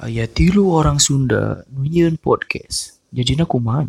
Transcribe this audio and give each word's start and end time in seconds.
Aya 0.00 0.24
tilu 0.24 0.72
orang 0.72 0.96
Sunda 0.96 1.60
nunyeun 1.68 2.16
podcast. 2.16 3.04
Jadinya 3.12 3.44
kumaha 3.44 3.84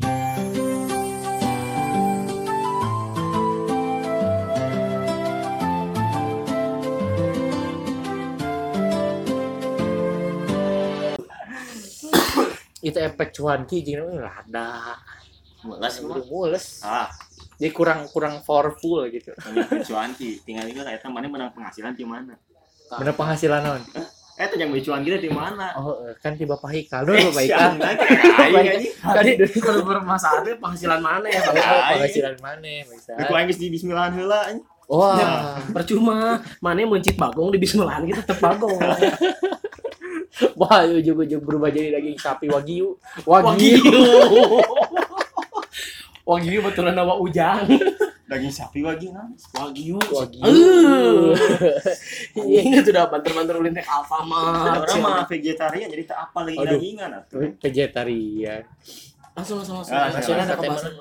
itu 12.84 13.00
efek 13.00 13.32
cuanki 13.32 13.80
jeung 13.80 14.20
rada. 14.20 15.00
Mules 15.64 15.96
mules. 16.28 16.84
Ah, 16.84 17.08
jadi 17.56 17.72
kurang 17.72 18.12
kurang 18.12 18.44
powerful 18.44 19.08
gitu. 19.08 19.32
Banyak 19.32 19.88
cuanki. 19.88 20.44
Tinggal 20.44 20.68
juga 20.76 20.92
kayak 20.92 21.08
mana 21.08 21.32
menang 21.32 21.56
penghasilan 21.56 21.96
di 21.96 22.04
mana. 22.04 22.36
bener 22.92 23.16
penghasilan 23.16 23.64
non 23.64 23.82
Eh, 24.40 24.46
tuh 24.48 24.58
yang 24.58 24.72
cuan 24.72 25.02
kita 25.04 25.18
di 25.20 25.30
mana? 25.30 25.76
oh 25.76 26.08
eh, 26.08 26.16
kan 26.24 26.34
tiba 26.34 26.56
Pak 26.58 26.72
Hikal 26.72 27.04
dulu 27.04 27.30
Pak 27.36 27.44
siang, 27.46 27.76
Hikal 27.78 29.14
tadi 29.14 29.32
kalau 29.60 29.84
bermasalah 29.86 30.42
penghasilan 30.58 31.00
mana 31.04 31.28
ya 31.30 31.42
Oh, 31.46 31.54
penghasilan 31.94 32.36
mana 32.40 32.70
bisa. 32.88 33.12
Aku 33.22 33.32
aing 33.36 33.48
geus 33.52 33.60
di 33.60 33.68
bismillahan 33.70 34.16
heula 34.16 34.40
anjing. 34.50 34.66
wah. 34.92 35.16
Ya, 35.16 35.30
percuma 35.72 36.44
mana 36.60 36.80
mencit 36.84 37.16
bagong 37.16 37.52
di 37.54 37.60
bismillahan 37.62 38.04
kita 38.08 38.28
tetap 38.28 38.40
bagong. 38.44 38.76
Wah 40.60 40.88
ujung-ujung 40.88 41.44
berubah 41.44 41.70
jadi 41.70 42.00
daging 42.00 42.18
sapi 42.18 42.48
wagyu. 42.48 42.96
Wagyu. 43.28 43.78
Wagyu. 43.78 44.02
Wagyu 46.30 46.60
betulan 46.64 46.96
nama 46.96 47.18
ujang 47.18 47.68
Daging 48.32 48.48
sapi 48.50 48.80
wagyu 48.80 49.12
nah. 49.12 49.28
wagyu 49.54 50.00
wagyu 50.00 50.40
Iya, 52.32 52.60
ingat 52.64 52.88
udah 52.88 53.12
banter-banter 53.12 53.54
ulin 53.54 53.76
teh 53.76 53.84
Alfamart. 53.84 54.88
Orang 54.88 55.00
mah 55.02 55.28
vegetarian 55.28 55.92
jadi 55.92 56.04
tak 56.08 56.32
apa 56.32 56.40
lagi 56.48 56.58
dagingan 56.58 57.10
atuh. 57.14 57.44
vegetarian 57.60 58.64
Langsung 59.32 59.60
langsung 59.60 59.76
langsung. 59.80 59.96
Ah, 59.96 60.08
Langsung 60.10 60.36
ada 60.36 60.56
kebahasan 60.56 60.92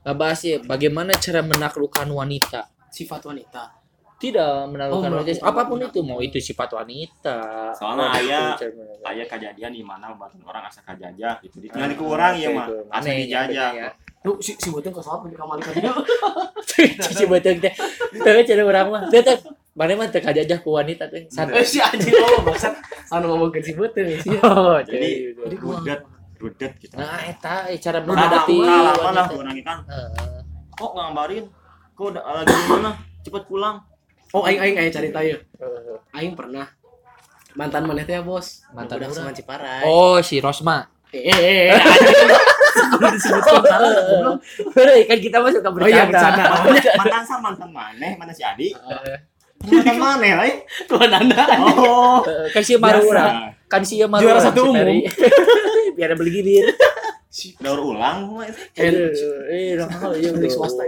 ngebahas 0.00 0.40
ya 0.40 0.56
bagaimana 0.62 1.12
cara 1.14 1.40
menaklukkan 1.42 2.06
wanita 2.08 2.66
sifat 2.88 3.20
wanita. 3.22 3.76
tidak 4.16 4.66
menaklukkan 4.66 5.10
Oh, 5.10 5.16
wanita 5.20 5.46
apa 5.46 5.62
pun 5.62 5.78
itu 5.78 6.00
mau 6.00 6.18
itu 6.18 6.38
sifat 6.40 6.70
wanita 6.72 7.70
Soalnya 7.70 8.02
mau 8.02 8.16
itu 8.16 8.26
aya- 8.26 8.56
cara 8.56 8.70
menaklukkan. 8.72 9.04
Kayak 9.04 9.26
kejadian 9.30 9.70
di 9.70 9.82
mana 9.84 10.06
orang 10.42 10.64
asa 10.64 10.80
kajajah 10.82 11.38
gitu. 11.38 11.56
Ditinggal 11.60 11.92
ke 11.92 12.02
orang 12.02 12.32
ya 12.34 12.48
mah. 12.50 12.66
Asa 12.88 12.98
Aneh, 12.98 13.14
dijajah. 13.22 13.70
Lu 14.26 14.34
si 14.42 14.58
si 14.58 14.68
beuteung 14.74 14.94
ke 14.94 15.02
soal 15.02 15.22
di 15.26 15.36
kamar 15.38 15.62
dia. 15.62 15.94
Cici 16.98 17.24
betul 17.30 17.62
teh. 17.62 17.70
Teu 18.14 18.38
cara 18.42 18.62
urang 18.66 18.88
mah. 18.90 19.02
Teu 19.10 19.22
teh. 19.22 19.38
Mana 19.78 19.94
mah 19.94 20.10
teu 20.10 20.18
kajajah 20.18 20.58
ku 20.58 20.74
wanita 20.74 21.06
teh. 21.06 21.30
Eh 21.30 21.62
si 21.66 21.78
anjing 21.78 22.10
lo 22.14 22.42
maksud 22.42 22.74
anu 23.14 23.30
ngomongkeun 23.30 23.62
si 23.62 23.72
beuteung 23.78 24.10
sih. 24.18 24.34
Oh, 24.42 24.78
Jadi 24.82 25.32
Jadi 25.38 25.56
rudet, 25.62 26.00
rudet 26.42 26.72
gitu. 26.82 26.98
Nah, 26.98 27.22
eta 27.22 27.70
eh, 27.70 27.78
cara 27.78 28.02
menghadapi 28.02 28.56
Kalah 28.58 28.94
mana 28.98 29.22
wanita. 29.22 29.34
orang 29.38 29.56
kan. 29.62 29.78
Heeh. 29.86 30.40
Kok 30.74 30.90
ngabarin? 30.98 31.44
Kok 31.94 32.04
udah 32.10 32.22
lagi 32.42 32.54
di 32.54 32.66
mana? 32.70 32.90
Cepet 33.22 33.42
pulang. 33.46 33.76
Oh 34.34 34.42
aing 34.44 34.58
aing 34.60 34.76
aing 34.82 34.92
cerita 34.92 35.22
yeuh. 35.22 35.38
Heeh. 35.62 35.96
Aing 36.14 36.34
pernah 36.34 36.66
mantan 37.54 37.86
maneh 37.86 38.02
teh 38.02 38.18
ya, 38.18 38.22
Bos. 38.26 38.66
Mantan 38.74 38.98
udah 38.98 39.08
sama 39.14 39.30
Ciparai. 39.30 39.86
Oh, 39.86 40.18
si 40.22 40.42
Rosma. 40.42 40.90
Eh 41.14 41.70
eh 42.98 43.06
eh. 43.06 43.12
disebutkan 43.14 43.62
salah 43.62 43.90
goblok. 44.02 44.36
Heuh, 44.74 44.98
kan 45.06 45.18
kita 45.18 45.36
mah 45.38 45.50
suka 45.50 45.68
Oh 45.70 45.88
iya 45.88 46.04
bercanda. 46.04 46.44
Mantan 47.00 47.22
sama 47.22 47.40
mantan 47.50 47.70
maneh, 47.70 48.12
mana 48.18 48.32
si 48.34 48.42
Adi? 48.42 48.74
Mantan 49.62 49.96
maneh 49.96 50.32
lain. 50.34 50.54
Tuan 50.86 51.10
Anda. 51.10 51.44
Oh. 51.58 52.22
Heeh, 52.22 52.50
Kan 52.50 52.62
si 52.62 52.74
maru 52.76 53.00
Biasa. 53.00 53.10
urang. 53.10 53.34
Kan 53.66 53.82
si 53.82 53.94
maru 54.02 54.22
Juara 54.22 54.40
satu 54.40 54.60
umum. 54.70 54.86
Biar 55.96 56.14
beli 56.14 56.30
gilir. 56.30 56.66
Daur 57.60 57.94
ulang. 57.94 58.40
Eh, 58.74 59.14
eh, 59.54 59.76
iya 60.18 60.30
Milik 60.32 60.50
swasta. 60.50 60.82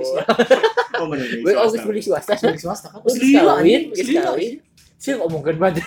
Oh 0.99 1.07
bener, 1.07 1.27
Gue 1.41 1.53
oh 1.55 1.69
swasta. 1.69 1.79
geus 1.79 1.85
beli 1.87 2.01
swasta. 2.03 2.33
Milik 2.43 2.61
swasta 2.63 2.87
kan. 2.91 3.01
Geus 3.07 3.17
Gila, 3.19 3.61
kawin. 3.61 3.81
anjing. 3.93 4.53
Sih 5.01 5.13
ngomongkeun 5.17 5.57
banget. 5.57 5.85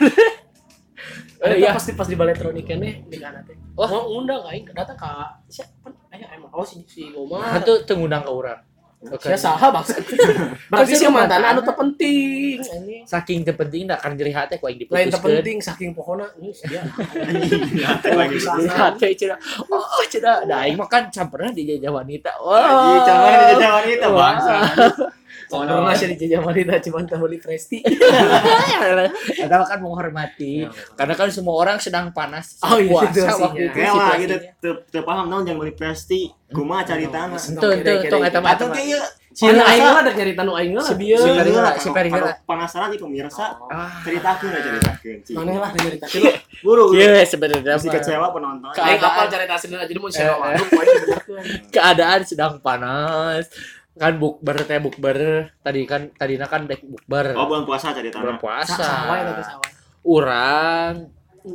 Eh, 1.44 1.60
iya. 1.60 1.76
pasti 1.76 1.92
pas 1.92 2.08
di 2.08 2.16
baletron 2.16 2.56
ikannya 2.56 3.04
di 3.12 3.18
kana 3.20 3.44
teh. 3.44 3.56
Wah. 3.76 3.92
Mau 3.92 4.24
undang 4.24 4.48
aing 4.48 4.64
datang 4.72 4.96
ka 4.96 5.44
siapa? 5.52 5.92
Ayo 6.16 6.24
emang 6.32 6.48
oh 6.56 6.64
si 6.64 6.80
si 6.88 7.12
Nah, 7.12 7.20
Omar. 7.20 7.60
itu 7.60 7.74
teu 7.84 8.00
ngundang 8.00 8.24
ke 8.24 8.32
urang. 8.32 8.62
Sia 9.20 9.36
saha 9.36 9.68
bangsa. 9.68 10.00
Berarti 10.72 10.96
si 10.96 11.04
mantan 11.12 11.44
anu 11.44 11.60
terpenting. 11.60 12.64
Ini 12.64 13.04
saking 13.04 13.44
terpenting 13.44 13.84
dah 13.92 14.00
kan 14.00 14.16
jadi 14.16 14.32
hati 14.32 14.56
ku 14.56 14.72
aing 14.72 14.80
lain 14.88 15.12
diputuskeun. 15.12 15.12
terpenting 15.12 15.58
saking 15.60 15.92
pokoknya 15.92 16.32
ini 16.40 16.56
dia. 16.64 16.88
Anjing, 16.88 18.16
lagi 18.16 18.36
Bisa. 18.40 18.56
Jadi 18.56 18.70
hati 18.72 19.08
cenah. 19.20 19.40
Oh, 19.68 20.04
cenah. 20.08 20.48
Da 20.48 20.64
aing 20.64 20.80
mah 20.80 20.88
kan 20.88 21.12
camperna 21.12 21.52
dijajah 21.52 21.92
wanita. 21.92 22.32
Jangan 23.04 23.32
di 23.36 23.46
jajah 23.52 23.72
wanita 23.84 24.06
bangsa. 24.08 24.56
Pernah 25.46 25.94
sih 25.94 26.08
dijajah 26.10 26.40
wanita 26.40 26.74
cuma 26.82 27.04
tak 27.04 27.18
beli 27.18 27.38
presti. 27.38 27.80
Kita 29.36 29.56
kan 29.60 29.80
menghormati. 29.80 30.68
Karena 30.94 31.14
kan 31.14 31.28
semua 31.28 31.56
orang 31.58 31.78
sedang 31.78 32.12
panas. 32.12 32.60
Oh, 32.62 32.78
iya, 32.78 32.90
puasa 32.90 33.34
waktu 33.38 33.62
itu 33.64 33.74
Kayak 33.74 33.92
mah 33.94 34.16
gitu 34.16 34.36
situasinya. 34.36 34.62
teu 34.62 34.74
teu 34.86 35.02
paham 35.02 35.26
naon 35.28 35.44
jangan 35.44 35.60
beli 35.60 35.74
presti. 35.74 36.22
Kumaha 36.50 36.86
cari 36.86 37.08
tanah. 37.08 37.40
Tuh, 37.40 37.74
tuh, 37.82 37.96
tuh, 38.06 38.20
eta 38.22 38.38
mah, 38.38 38.54
eta 38.54 38.56
Atau 38.56 38.68
mah. 38.70 38.76
kayak 38.76 38.88
ieu. 38.88 39.02
Si 39.34 39.50
aing 39.50 39.58
lah 39.82 39.98
ada 39.98 40.14
nyari 40.14 40.38
tanu 40.38 40.54
aing 40.54 40.78
lah. 40.78 40.86
Si 40.86 40.94
Bieu. 40.94 41.18
Si 41.18 41.30
lah, 41.34 41.74
si. 41.74 41.90
Penasaran 42.46 42.94
nih 42.94 43.02
pemirsa. 43.02 43.58
Ceritakeun 44.06 44.54
aja 44.54 44.70
ceritakeun. 44.70 45.18
Mana 45.34 45.52
lah 45.58 45.70
tanu. 45.74 45.90
Buru. 46.62 46.94
Iya, 46.94 47.26
sebenarnya 47.26 47.74
Masih 47.74 47.90
mah. 47.90 47.96
kecewa 47.98 48.28
penonton. 48.30 48.70
Ka- 48.70 48.86
Aing 48.86 49.02
Keadaan. 49.02 49.10
kapal 49.10 49.26
cari 49.28 49.46
tasin 49.50 49.74
aja 49.74 49.94
mau 49.98 50.12
share 50.14 50.38
keadaan 51.74 52.22
sedang 52.22 52.62
panas. 52.62 53.50
Kan 53.94 54.18
bukber 54.18 54.58
teh 54.60 54.78
bukber. 54.78 55.18
Tadi 55.60 55.82
kan 55.84 56.10
tadina 56.12 56.46
kan 56.46 56.66
dek 56.66 56.82
bukber. 56.82 57.34
Oh, 57.34 57.46
bulan 57.46 57.64
puasa 57.64 57.92
cari 57.92 58.10
Bulan 58.10 58.38
puasa. 58.38 58.78
Sawai. 58.78 59.22
Urang 60.04 60.94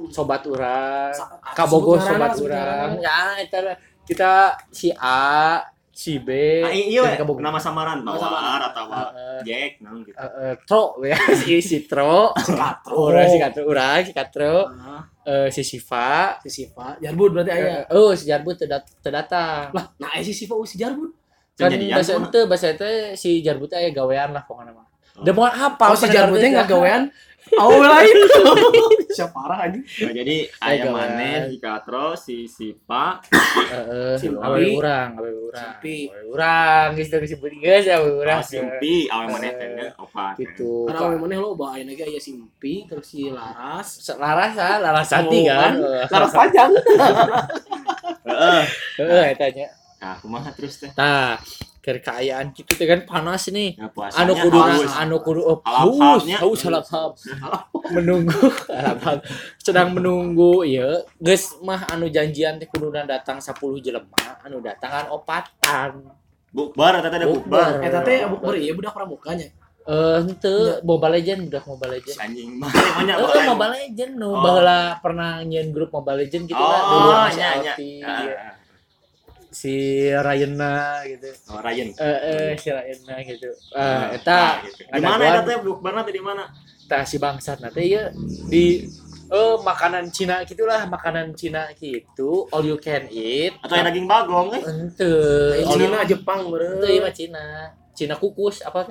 sobat 0.08 0.44
urang 0.44 1.16
Kabogor 1.56 1.96
sobat 1.96 2.36
urang 2.36 3.00
ya 3.00 3.40
lah. 3.40 3.72
kita 4.04 4.52
si 4.68 4.92
A 4.92 5.64
si 5.88 6.20
B 6.20 6.28
Ah, 6.60 6.68
iya, 6.68 7.08
dan 7.08 7.24
Kabogor. 7.24 7.40
nama 7.40 7.56
samaran 7.56 8.04
atau 8.04 8.84
Heeh. 8.84 9.40
Jack 9.42 9.72
naon 9.80 10.04
gitu. 10.04 10.12
Eh, 10.12 10.32
eh, 10.44 10.54
Tro 10.62 11.00
ya 11.02 11.16
si 11.40 11.56
si 11.58 11.88
Tro 11.88 12.36
si 12.36 12.52
Katro 12.52 13.64
urang 13.64 14.04
si 14.04 14.12
Katro 14.12 14.68
Ah, 14.70 15.02
eh, 15.24 15.48
si 15.48 15.64
Siva 15.64 16.36
si 16.40 16.48
Siva. 16.52 16.96
Jarbud 17.00 17.32
berarti 17.32 17.50
aya. 17.50 17.84
eh, 17.84 17.84
oh 17.90 18.12
si 18.12 18.28
Jarbu 18.28 18.52
teu 18.54 18.68
dat- 18.68 18.92
teu 19.00 19.08
datang 19.08 19.72
Lah, 19.72 19.88
nah 19.96 20.12
aya 20.12 20.20
si 20.20 20.32
Siva 20.32 20.52
oh, 20.52 20.64
si 20.64 20.76
Jarbud. 20.76 21.12
Kan 21.58 21.68
Jadi 21.68 21.90
bahasa 21.90 22.12
ente 22.14 22.40
bahasa 22.46 22.66
ente 22.70 22.90
si 23.14 23.42
Jarbu 23.42 23.66
teh 23.66 23.76
aya 23.76 23.90
gawean 23.90 24.30
lah 24.30 24.46
pokoknya 24.46 24.72
mah 24.72 24.86
Oh. 25.18 25.26
Udah 25.26 25.34
mau 25.34 25.50
apa? 25.50 25.84
Oh 25.90 25.98
si 25.98 26.06
Jarbud 26.06 26.38
teh 26.38 26.46
enggak 26.46 26.70
gawean. 26.70 27.02
Oh 27.48 27.80
lain. 27.80 28.12
Siapa 29.16 29.32
parah 29.32 29.64
anjing. 29.64 29.80
Nah, 29.80 30.12
jadi 30.12 30.36
Ayo, 30.60 30.84
ayam 30.84 30.92
maneh 30.92 31.48
si 31.48 31.56
Katro, 31.56 32.12
si 32.12 32.44
Sipa, 32.44 33.24
Heeh, 33.24 34.20
Si 34.20 34.28
awe 34.28 34.52
Pi. 34.54 34.76
urang, 34.76 35.16
awe 35.16 35.30
urang. 35.32 35.56
Si 35.56 35.80
Pi. 35.80 35.96
Awe 36.06 36.22
urang, 36.28 36.86
geus 36.92 37.08
teu 37.08 37.16
disebut 37.18 37.48
geus 37.56 37.88
awe 37.88 38.04
urang. 38.04 38.38
oh, 38.38 38.44
Simpi, 38.44 39.08
awal 39.08 39.32
maneh 39.32 39.52
teh 39.56 39.88
opat. 39.96 40.36
Gitu. 40.36 40.92
Karena 40.92 41.08
we 41.08 41.16
maneh 41.18 41.38
lo 41.40 41.56
bawa 41.56 41.80
ayeuna 41.80 41.96
ge 41.96 42.04
aya 42.04 42.20
Simpi 42.20 42.84
terus 42.84 43.08
si 43.08 43.32
Laras. 43.32 43.96
Laras 44.12 44.54
ah, 44.54 44.76
Laras 44.78 45.08
Santi 45.08 45.40
Oh, 45.40 45.48
kan. 45.48 45.72
Laras 46.04 46.32
panjang. 46.36 46.70
Heeh. 48.28 48.62
Heeh, 49.00 49.24
eta 49.32 49.46
nya. 49.48 49.66
Nah, 49.98 50.14
kumaha 50.22 50.54
terus 50.54 50.78
teh? 50.78 50.90
Tah, 50.94 51.42
kekayaan 51.82 52.54
gitu 52.54 52.70
teh 52.70 52.86
kan 52.86 53.02
panas 53.02 53.50
nih. 53.50 53.74
Nah, 53.74 53.90
puasanya 53.90 54.22
Anu 54.22 54.34
kudu 54.38 54.58
haus. 54.58 54.90
anu 54.94 55.16
kudu 55.18 55.40
oh, 55.42 55.58
haus, 55.64 56.22
haus 56.24 56.60
halap-halap. 56.62 57.18
Menunggu 57.90 58.46
halap-halap. 58.70 59.26
Sedang 59.58 59.90
menunggu 59.90 60.62
ieu 60.62 61.02
geus 61.18 61.58
mah 61.60 61.82
anu 61.88 62.06
janjian 62.06 62.56
teh 62.56 62.66
kuduna 62.66 63.02
datang 63.04 63.42
10 63.42 63.58
jelema, 63.80 64.14
anu 64.40 64.62
datang 64.62 64.90
kan 64.92 65.06
opatan. 65.10 65.90
Bukbar 66.48 67.02
eta 67.02 67.10
teh 67.10 67.18
ada 67.18 67.26
bukbar. 67.26 67.82
Eta 67.82 67.98
teh 68.00 68.22
bukber 68.24 68.54
ieu 68.54 68.72
budak 68.72 68.94
pramukanya. 68.94 69.50
Eh, 69.82 70.18
henteu 70.20 70.78
Mobile 70.84 71.16
Legend 71.16 71.48
udah 71.48 71.62
Mobile 71.64 71.90
Si 71.90 71.96
Legend. 71.96 72.18
anjing 72.20 72.50
mah 72.54 72.68
banyak 72.68 73.16
Eh, 73.16 73.24
banget. 73.24 73.44
Mobile 73.48 73.72
Legend 73.74 74.12
nu 74.14 74.28
Oh. 74.28 74.38
baheula 74.38 74.78
pernah 75.00 75.40
nyeun 75.40 75.72
grup 75.72 75.88
Mobile 75.90 76.22
Legend 76.22 76.44
gitu 76.44 76.60
lah 76.60 76.76
Oh, 76.78 76.88
dulu 76.92 77.10
masih 77.24 77.40
nya 77.40 77.50
nya. 77.56 77.74
Ah, 79.48 79.54
si 79.54 79.74
Rayana 80.06 80.74
gitu. 81.02 81.30
Oh, 81.48 81.56
Ryan. 81.58 81.88
Eh, 81.90 82.18
eh 82.22 82.50
si 82.54 82.68
Rayana 82.68 83.16
gitu. 83.22 83.48
Eh, 83.48 83.72
Nah, 83.74 84.12
eta 84.12 84.60
gitu. 84.62 84.82
Di 84.82 84.92
ada 84.92 85.06
mana 85.06 85.16
gua- 85.18 85.28
eta 85.30 85.40
teh 85.42 85.56
bukbarna 85.58 86.00
teh 86.02 86.12
di 86.12 86.20
mana? 86.20 86.44
tah 86.84 87.04
si 87.04 87.16
bangsat 87.16 87.60
nanti 87.60 87.84
ya 87.90 88.08
di 88.48 88.80
eh 89.28 89.54
makanan 89.60 90.08
Cina 90.08 90.40
gitulah 90.42 90.84
makanan 90.86 91.32
Cina 91.32 91.68
gitu 91.74 92.48
all 92.48 92.64
you 92.64 92.76
can 92.76 93.04
eat 93.10 93.52
Atau 93.60 93.76
yang 93.76 93.84
daging 93.86 94.08
bagong 94.08 94.56
eh? 94.56 94.62
you 94.96 95.68
Cina 95.68 96.00
Jepang 96.02 96.48
beureum. 96.48 96.80
ieu 96.82 97.04
mah 97.04 97.12
Cina 97.12 97.44
Cina 97.92 98.16
kukus 98.16 98.64
apa 98.64 98.88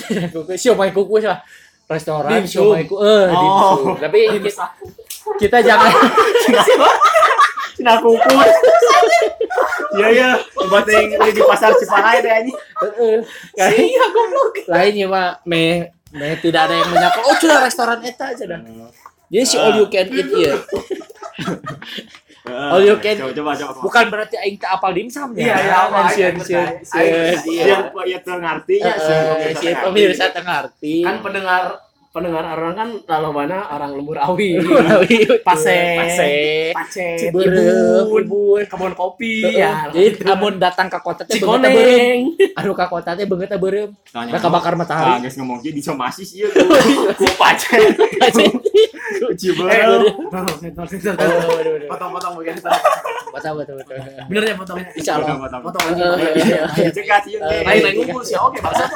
Cina 0.00 0.30
kukus 0.38 0.54
siomay 0.54 0.94
kukus 0.94 1.26
lah 1.26 1.42
restoran 1.84 2.46
siomay 2.46 2.86
kukus 2.86 3.02
eh 3.02 3.26
Oh. 3.34 3.98
tapi 3.98 4.18
kita, 4.38 4.70
kita 5.42 5.58
jangan 5.66 5.90
Cina 7.86 8.02
kukus. 8.02 8.50
Iya 9.96 10.08
ya, 10.10 10.28
coba 10.58 10.82
ting 10.82 11.14
di 11.14 11.42
pasar 11.46 11.70
Ciparai 11.78 12.18
anjing. 12.18 12.58
Heeh. 12.82 13.16
Iya 13.54 14.04
goblok. 14.10 14.66
Lainnya 14.66 15.06
mah 15.06 15.28
me 15.46 15.94
me 16.10 16.34
tidak 16.42 16.66
ada 16.66 16.74
yang 16.82 16.90
menyangka 16.90 17.22
oh 17.22 17.36
cina 17.38 17.62
restoran 17.62 18.02
eta 18.02 18.34
aja 18.34 18.44
dah. 18.50 18.58
Jadi 19.30 19.46
si 19.46 19.54
all 19.54 19.78
you 19.78 19.86
can 19.86 20.10
eat 20.10 20.26
ya. 20.34 20.54
All 22.46 22.82
you 22.82 22.98
can- 22.98 23.22
Coba 23.22 23.30
coba 23.30 23.52
coba. 23.54 23.80
Bukan 23.86 24.04
berarti 24.10 24.34
aing 24.34 24.58
teu 24.58 24.66
apal 24.66 24.90
dimsum 24.90 25.30
ya. 25.38 25.46
Iya, 25.46 25.56
iya, 25.62 25.74
Kan 25.78 25.86
apa, 25.86 25.98
sieun 26.10 26.34
sieun 26.42 26.66
ngerti. 26.66 27.50
Iya, 27.54 27.66
iya. 27.70 27.76
iya 28.02 28.18
tuh 28.22 28.36
ngerti 28.42 28.74
ya 28.82 28.94
si 29.54 29.66
pemirsa 29.70 30.34
teu 30.34 30.42
ngarti. 30.42 30.96
Kan 31.06 31.16
pendengar 31.22 31.62
pendengar 32.16 32.48
orang 32.48 32.72
kan 32.72 32.88
lalu 33.06 33.28
mana 33.30 33.68
orang 33.68 33.92
lembur 33.92 34.16
awi, 34.16 34.56
Pase, 35.44 35.44
Pase. 35.44 35.80
pase, 36.00 36.30
pace, 36.72 37.08
Ibun, 37.28 37.44
Ibun. 38.16 38.64
kebun 38.64 38.92
kopi, 38.92 39.44
ya. 39.52 39.92
Jadi 39.92 40.24
amun 40.24 40.56
datang 40.56 40.88
ke 40.88 40.96
kota 40.98 41.22
teh. 41.22 41.36
Cikoneng. 41.36 42.32
Aduh 42.56 42.72
ka 42.72 42.88
kota 42.88 43.12
teh 43.12 43.22
beungeut 43.22 43.46
teh 43.46 43.60
beureum. 43.60 43.92
Tanya 44.08 44.32
Da 44.32 44.40
kabakar 44.40 44.72
Nah, 44.72 44.80
matahari. 44.80 45.20
geus 45.22 45.36
ngomong 45.36 45.60
ge 45.60 45.70
disomasis 45.70 46.32
ieu 46.32 46.48
tuh. 46.56 46.64
Ku 47.12 47.28
pacen. 47.36 47.80
Ciberem. 49.34 50.00
Potong-potong 51.86 52.32
bagian. 52.36 52.56
Betul 53.28 53.52
betul 53.58 53.74
betul. 53.76 53.96
Bener 54.26 54.42
ya 54.42 54.54
potong. 54.54 54.78
Insya 54.92 55.12
Allah. 55.18 55.60
Potong 55.60 55.84
Eh, 55.86 56.00
lagi. 56.00 56.88
Cegat 56.90 57.24
ieu. 57.26 57.38
Eh, 57.38 57.60
Lain 57.62 57.80
lain 57.82 57.94
ngumpul 58.00 58.24
sih. 58.24 58.36
Oke, 58.36 58.58
lah. 58.58 58.88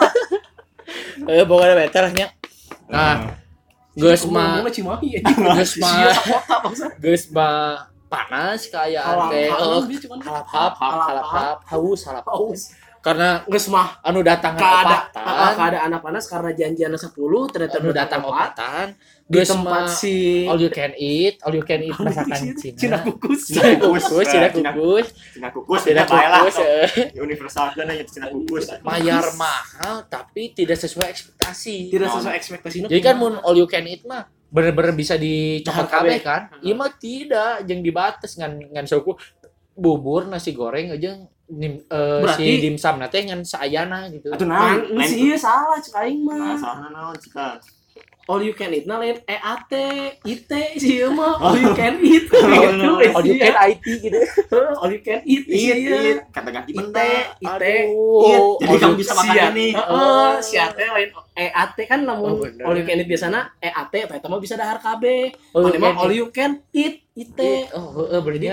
Eh 1.29 1.45
pokoknya 1.45 1.75
better 1.77 2.05
nya. 2.13 2.27
Nah, 2.91 3.39
geus 3.95 4.27
mah 4.27 4.67
Cimahi 4.67 5.23
geus 5.23 5.73
mah 5.79 6.11
geus 6.99 7.25
mah 7.31 7.87
panas 8.11 8.67
kayak 8.67 9.03
teh 9.31 9.47
eh, 9.47 9.99
cuman 10.07 10.19
halap 10.19 10.75
halap 10.75 11.59
haus 11.71 12.01
halap 12.11 12.27
Haus. 12.27 12.75
karena 13.01 13.41
Geus 13.49 13.71
mah 13.73 13.97
anu 14.05 14.21
datang 14.21 14.59
opatan. 14.61 15.09
Ah, 15.17 15.57
keadaan 15.57 15.89
anak 15.89 16.01
panas 16.05 16.29
karena 16.29 16.51
janjian 16.53 16.93
10 16.93 17.17
ternyata 17.49 17.77
anu 17.81 17.91
datang 17.97 18.21
opat 18.27 18.51
opatan 18.53 18.87
di 19.31 19.39
tempat 19.41 19.87
si 19.87 20.43
all 20.43 20.59
you 20.59 20.67
can 20.69 20.91
eat 20.99 21.39
all 21.41 21.55
you 21.55 21.63
can 21.63 21.79
eat 21.81 21.95
masakan 21.95 22.51
Cina 22.53 22.75
Cina 22.75 22.97
kukus. 22.99 23.47
Cina 23.47 23.79
kukus 23.79 24.03
Cina 24.27 24.49
Cina 24.51 24.71
kukus 24.75 25.07
Cina 25.31 25.49
kukus, 25.55 25.81
Cina 25.87 26.03
Cina 26.03 26.27
lah. 26.27 26.41
kukus 26.43 26.57
eh. 26.59 27.15
Universal 27.15 27.71
kan 27.71 27.87
ya 27.89 28.03
Cina 28.03 28.27
kukus. 28.27 28.75
bayar 28.83 29.23
mahal 29.39 30.03
tapi 30.05 30.51
tidak 30.51 30.75
sesuai 30.77 31.07
ekspektasi 31.09 31.95
Tidak 31.95 32.09
sesuai 32.11 32.35
ekspektasinya. 32.35 32.89
Jadi 32.91 33.01
kan 33.01 33.15
mun 33.17 33.39
all 33.39 33.55
you 33.55 33.65
can 33.65 33.87
eat 33.87 34.03
mah 34.03 34.27
bener-bener 34.51 34.91
bisa 34.93 35.15
dicopot 35.15 35.87
Dahar 35.87 36.03
kabeh 36.03 36.19
kan? 36.19 36.41
Iya 36.59 36.75
mah 36.75 36.91
tidak, 36.93 37.63
jeung 37.65 37.87
dibatas 37.87 38.35
ngan 38.35 38.59
ngan 38.69 38.83
suku 38.85 39.15
bubur 39.73 40.27
nasi 40.27 40.51
goreng 40.51 40.91
aja 40.91 41.23
nim, 41.49 41.79
eh, 41.79 42.19
Berarti- 42.19 42.59
si 42.59 42.59
dimsum 42.61 42.99
na 42.99 43.07
teh 43.07 43.23
ngan 43.23 43.47
saayana 43.47 44.11
gitu. 44.11 44.35
Atuh 44.35 44.43
Man, 44.43 44.91
naon? 44.91 45.07
sih 45.07 45.31
iya 45.31 45.39
salah 45.39 45.79
cek 45.79 45.95
aing 45.97 46.27
Nah, 46.27 46.35
mah. 46.35 46.59
salah 46.59 46.91
naon 46.91 47.15
cika. 47.15 47.63
All 48.31 48.39
you 48.39 48.55
can 48.55 48.71
eat 48.71 48.87
nah 48.87 49.03
lain 49.03 49.19
EAT, 49.27 49.73
IT 50.31 50.51
sih 50.79 51.03
ieu 51.03 51.11
mah 51.11 51.35
all 51.43 51.59
you 51.59 51.75
can 51.75 51.99
eat. 51.99 52.31
Gitu, 52.31 52.39
All 53.11 53.27
you 53.27 53.35
can 53.37 53.55
IT 53.67 53.83
gitu. 53.83 54.21
All 54.79 54.87
you 54.87 55.03
can 55.03 55.19
eat 55.27 55.43
Iya, 55.51 55.75
iya. 55.75 55.97
iya. 55.99 56.15
Kata 56.31 56.49
ganti 56.49 56.71
IT, 56.71 56.79
benda. 56.79 57.03
IT. 57.03 57.43
Jadi 57.43 57.75
all 58.63 58.79
kamu 58.79 58.95
bisa 58.95 59.13
makan 59.13 59.35
ini. 59.51 59.69
Heeh, 59.75 60.31
si 60.41 60.55
AT 60.55 60.79
lain 60.79 61.11
EAT 61.35 61.77
kan 61.85 62.01
Oh, 62.01 62.07
namun 62.07 62.55
all 62.63 62.77
you 62.79 62.87
can 62.87 63.03
eat 63.03 63.09
biasana 63.11 63.51
EAT 63.59 63.93
eta 64.07 64.31
mah 64.31 64.39
bisa 64.39 64.55
dahar 64.55 64.79
KB. 64.79 65.05
all 65.51 65.67
you 65.67 65.75
Mana 65.75 65.83
mah 65.83 65.91
can 65.91 65.99
all 65.99 66.11
eat. 66.15 66.19
you 66.23 66.27
can 66.31 66.53
eat 66.71 66.95
IT. 67.19 67.41
Oh, 67.75 68.07
heeh 68.07 68.21
berarti 68.23 68.49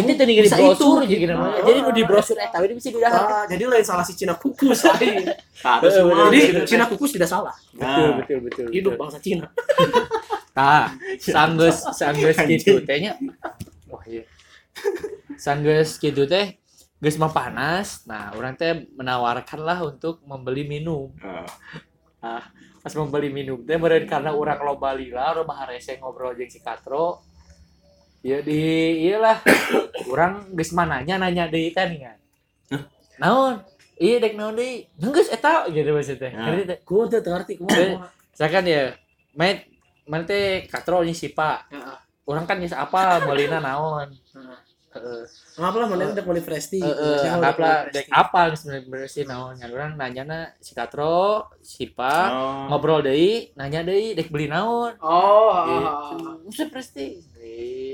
teh 0.00 0.16
tadi 0.16 0.32
di 0.32 0.40
Bisa 0.40 0.56
brosur 0.56 1.04
itu. 1.04 1.12
gitu 1.12 1.24
namanya. 1.28 1.60
Ah. 1.60 1.64
Jadi 1.68 1.78
nu 1.84 1.90
di 1.92 2.02
brosur 2.08 2.36
eta 2.40 2.56
we 2.64 2.72
bisa 2.72 2.88
didahar. 2.88 3.22
Ah, 3.28 3.44
jadi 3.44 3.62
lain 3.68 3.84
salah 3.84 4.00
si 4.00 4.16
Cina 4.16 4.32
kukus. 4.40 4.80
Harus 4.88 5.92
Eh. 5.92 6.04
Jadi. 6.08 6.40
Cina 6.64 6.88
kukus 6.88 7.12
tidak 7.12 7.28
salah. 7.28 7.52
Betul 7.76 8.08
Nah, 8.08 8.16
betul 8.16 8.38
betul. 8.40 8.66
Hidup 8.72 8.96
bangsa 8.96 9.20
Cina. 9.20 9.46
Tah, 10.56 10.92
sanggeus 11.16 11.84
sanggeus 11.92 12.36
gitu 12.44 12.80
teh 12.80 12.96
nya. 13.00 13.12
Wah 13.88 14.04
iya. 14.04 14.24
Sanggeus 15.36 15.96
gitu 15.96 16.24
teh 16.24 16.56
geus 16.96 17.16
mah 17.16 17.32
panas. 17.32 18.04
Nah, 18.04 18.32
orang 18.32 18.54
teh 18.54 18.88
menawarkan 18.92 19.60
lah 19.60 19.82
untuk 19.82 20.20
membeli 20.24 20.64
minum. 20.64 21.12
eh, 22.22 22.44
Pas 22.82 22.92
membeli 22.92 23.30
minum 23.30 23.62
teh 23.62 23.78
meureun 23.78 24.04
karena 24.04 24.34
urang 24.34 24.60
loba 24.60 24.90
lila, 24.92 25.32
urang 25.32 25.46
baharese 25.46 25.96
ngobrol 25.96 26.34
jeung 26.34 26.50
si 26.50 26.58
Katro. 26.58 27.31
Ya 28.22 28.38
di 28.38 28.58
iyalah. 29.02 29.42
urang 30.06 30.46
geus 30.52 30.70
mananya 30.70 31.16
nanya 31.16 31.46
deui 31.46 31.70
nih 31.70 32.00
kan. 32.00 32.18
Naon? 33.18 33.62
Iya 33.96 34.18
dek 34.18 34.34
naon 34.34 34.54
deui? 34.54 34.86
Geus 34.94 35.28
eta 35.28 35.66
gitu 35.66 35.90
maksudnya. 35.90 36.30
Nah. 36.30 36.46
Ngerti 36.48 36.64
teh? 36.64 36.78
Ku 36.82 37.06
teu 37.06 37.20
ngerti 37.20 37.52
Eh, 37.52 37.58
kumaha. 37.58 38.06
Misalkan 38.32 38.64
ya, 38.64 38.82
Met, 39.32 39.66
mana 40.04 40.24
teh 40.24 40.64
Katro 40.66 41.02
nya 41.02 41.12
si 41.12 41.28
Pak. 41.28 41.58
Heeh. 41.68 41.98
orang 42.22 42.46
kan 42.46 42.54
geus 42.56 42.70
apa 42.70 43.18
meulina 43.20 43.58
naon 43.58 44.06
heeh 44.94 45.22
Ngapa 45.58 45.74
lah 45.74 45.88
mana 45.90 46.06
udah 46.06 46.22
mulai 46.22 46.38
presti. 46.38 46.78
heeh 46.78 47.26
anggaplah 47.26 47.90
dek 47.90 48.06
apa 48.08 48.46
geus 48.48 48.62
bener 48.62 49.10
sih 49.10 49.26
naon 49.26 49.58
urang 49.58 49.98
nanyana 49.98 50.54
si 50.56 50.70
Katro 50.70 51.50
si 51.58 51.90
Pa 51.90 52.30
oh. 52.30 52.70
ngobrol 52.70 53.02
deui 53.02 53.50
nanya 53.52 53.82
deui 53.82 54.14
dek 54.14 54.30
beli 54.30 54.46
naon 54.46 54.94
Oh, 55.02 55.50
gitu 55.66 55.90
Usah 56.46 56.70
presti 56.70 57.18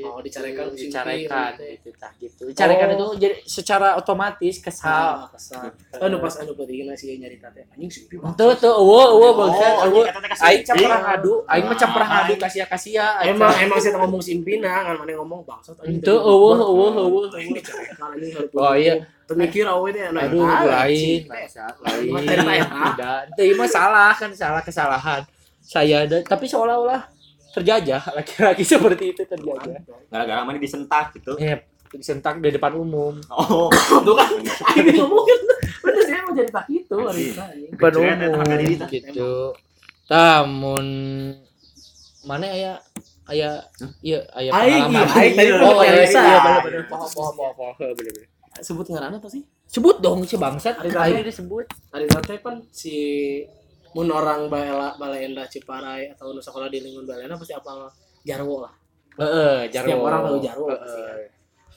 Oh, 0.01 0.19
dicarekan 0.19 0.69
ke 0.69 0.79
dicarekan 0.81 1.53
sini, 1.55 1.75
gitu 1.75 1.89
tah 1.95 2.13
gitu 2.15 2.43
dicarekan 2.47 2.89
Oh. 2.89 2.95
itu 2.95 3.07
jadi 3.19 3.35
secara 3.43 3.89
otomatis 3.95 4.55
kesal 4.59 5.25
Ah, 5.25 5.29
kesal. 5.29 5.71
Anu 5.97 6.19
pas 6.19 6.35
anu 6.37 6.53
pentingna 6.53 6.93
sih 6.93 7.17
nyari 7.17 7.37
teh 7.37 7.65
anjing 7.69 7.89
sepi 7.89 8.15
banget. 8.17 8.37
tuh 8.37 8.53
tuh 8.59 8.75
eueuh 8.75 9.33
bangsat 9.33 9.73
Oh, 9.73 9.87
eueuh 9.87 10.05
iya, 10.05 10.13
kata 10.13 10.27
kasih 10.29 10.45
aing 10.45 10.63
ping. 10.63 10.77
pernah 10.79 11.01
ngadu 11.03 11.33
aing 11.45 11.65
mah 11.65 11.77
can 11.77 11.89
pernah 11.89 12.09
Ah, 12.09 12.15
ngadu 12.15 12.33
aing. 12.33 12.43
kasia-kasia 12.43 13.07
Emang 13.25 13.53
emang 13.57 13.79
sih 13.79 13.91
ngomong 13.91 14.21
simpina 14.21 14.71
kan 14.83 14.95
mana 14.95 15.13
ngomong 15.15 15.41
bangsat 15.43 15.75
anjing. 15.79 15.99
Ini 15.99 17.51
dicarekan 17.55 17.97
anjing 18.13 18.33
harus. 18.35 18.51
Oh, 18.53 18.75
iya. 18.75 18.95
Pemikir 19.25 19.65
awe 19.65 19.89
teh 19.89 20.03
anu. 20.03 20.19
Aduh, 20.19 20.41
ah, 20.41 20.65
lain, 20.65 21.21
bangsat, 21.25 21.75
lain. 21.79 22.65
Ah. 22.65 22.97
Tidak, 22.97 23.19
itu 23.39 23.55
mah 23.55 23.69
salah 23.69 24.13
kan 24.13 24.31
salah 24.33 24.63
kesalahan. 24.65 25.23
Saya 25.61 26.09
ada, 26.09 26.25
tapi 26.25 26.49
seolah-olah 26.49 27.05
terjajah 27.55 28.03
laki-laki 28.17 28.63
seperti 28.63 29.05
itu 29.17 29.23
terjajah. 29.25 29.81
Gara-gara 30.09 30.41
mana 30.45 30.59
disentak 30.59 31.17
gitu. 31.17 31.37
Ya, 31.41 31.63
disentak 31.89 32.39
di 32.39 32.53
depan 32.53 32.77
umum. 32.77 33.17
Oh. 33.33 33.69
Tuh 33.73 34.15
kan 34.15 34.29
aing 34.77 34.97
ngomongin. 34.97 35.41
Bener 35.81 36.03
sih 36.05 36.15
emang 36.15 36.35
jadi 36.37 36.51
tak 36.53 36.67
itu 36.69 36.97
hari 36.97 37.23
itu. 37.33 37.41
anjing. 37.41 37.71
Depan 37.73 37.93
eta 38.21 38.27
umum 38.29 38.89
gitu. 38.89 39.33
Tamun 40.09 40.87
mana 42.25 42.45
aya 42.49 42.73
aya 43.29 43.61
iya 44.01 44.21
aya 44.37 44.51
Aing, 44.53 44.89
pengalaman. 44.89 45.17
aing 45.17 45.35
tadi 45.37 45.51
Oh, 45.53 45.61
mau 45.61 45.81
iya, 45.85 45.93
nyari 45.97 46.13
iya, 46.13 46.57
bener. 46.65 46.83
Pohon 46.89 47.09
pohon 47.13 47.33
pohon 47.37 47.53
pohon 47.57 47.73
bener 47.97 48.13
bener. 48.13 48.27
Sebut 48.59 48.87
ngaranna 48.91 49.17
apa 49.21 49.29
sih? 49.31 49.43
Sebut 49.69 50.01
dong 50.01 50.25
si 50.25 50.35
bangsat, 50.41 50.81
aing 50.81 51.25
disebut. 51.25 51.69
Hari 51.93 52.05
itu 52.09 52.35
kan 52.41 52.57
si 52.73 52.97
mun 53.93 54.09
orang 54.09 54.47
Baela 54.47 54.95
Balenda 54.95 55.45
Ciparai 55.45 56.11
atau 56.11 56.31
nu 56.31 56.41
sekolah 56.41 56.67
di 56.67 56.79
lingkungan 56.79 57.07
Balenda 57.07 57.35
pasti 57.35 57.53
apa 57.53 57.89
Jarwo 58.21 58.61
lah. 58.61 58.75
Heeh, 59.19 59.67
jarwo. 59.69 59.89
Setiap 59.89 60.01
orang 60.01 60.21
tahu 60.23 60.39
jarwo 60.39 60.67
Heeh. 60.69 60.79
pasti 60.79 61.01
kan. 61.01 61.17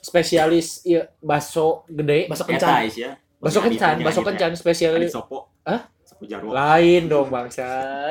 Spesialis 0.01 0.67
iya 0.83 1.01
bakso 1.17 1.85
gede. 1.87 2.25
Bakso 2.25 2.43
Eta 2.43 2.51
kencan. 2.51 2.81
ya. 2.91 3.11
Bakso 3.37 3.59
kencan, 3.59 3.95
bakso 4.01 4.21
kencan 4.21 4.51
spesialis. 4.53 5.09
Sopo. 5.09 5.49
Hah? 5.61 5.81
Sopo 6.01 6.25
jarwo. 6.25 6.53
Lain 6.53 7.05
dong 7.05 7.29
bangsa. 7.29 7.65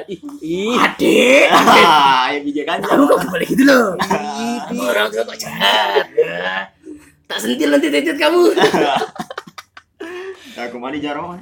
Ih, 0.06 0.18
ih. 0.40 0.74
Adik, 0.74 1.46
Ah, 1.54 2.30
ya 2.30 2.38
biji 2.40 2.62
ganja. 2.62 2.86
kamu 2.86 3.06
kok 3.06 3.18
balik 3.28 3.48
gitu 3.48 3.62
loh. 3.64 3.94
Orang 4.90 5.10
tua 5.10 5.22
pacaran. 5.30 6.06
Tak 7.26 7.38
sentil 7.38 7.70
nanti 7.70 7.86
tetet 7.86 8.16
kamu. 8.16 8.54
Aku 10.58 10.76
mah 10.76 10.90
di 10.90 10.98
jarwo. 10.98 11.38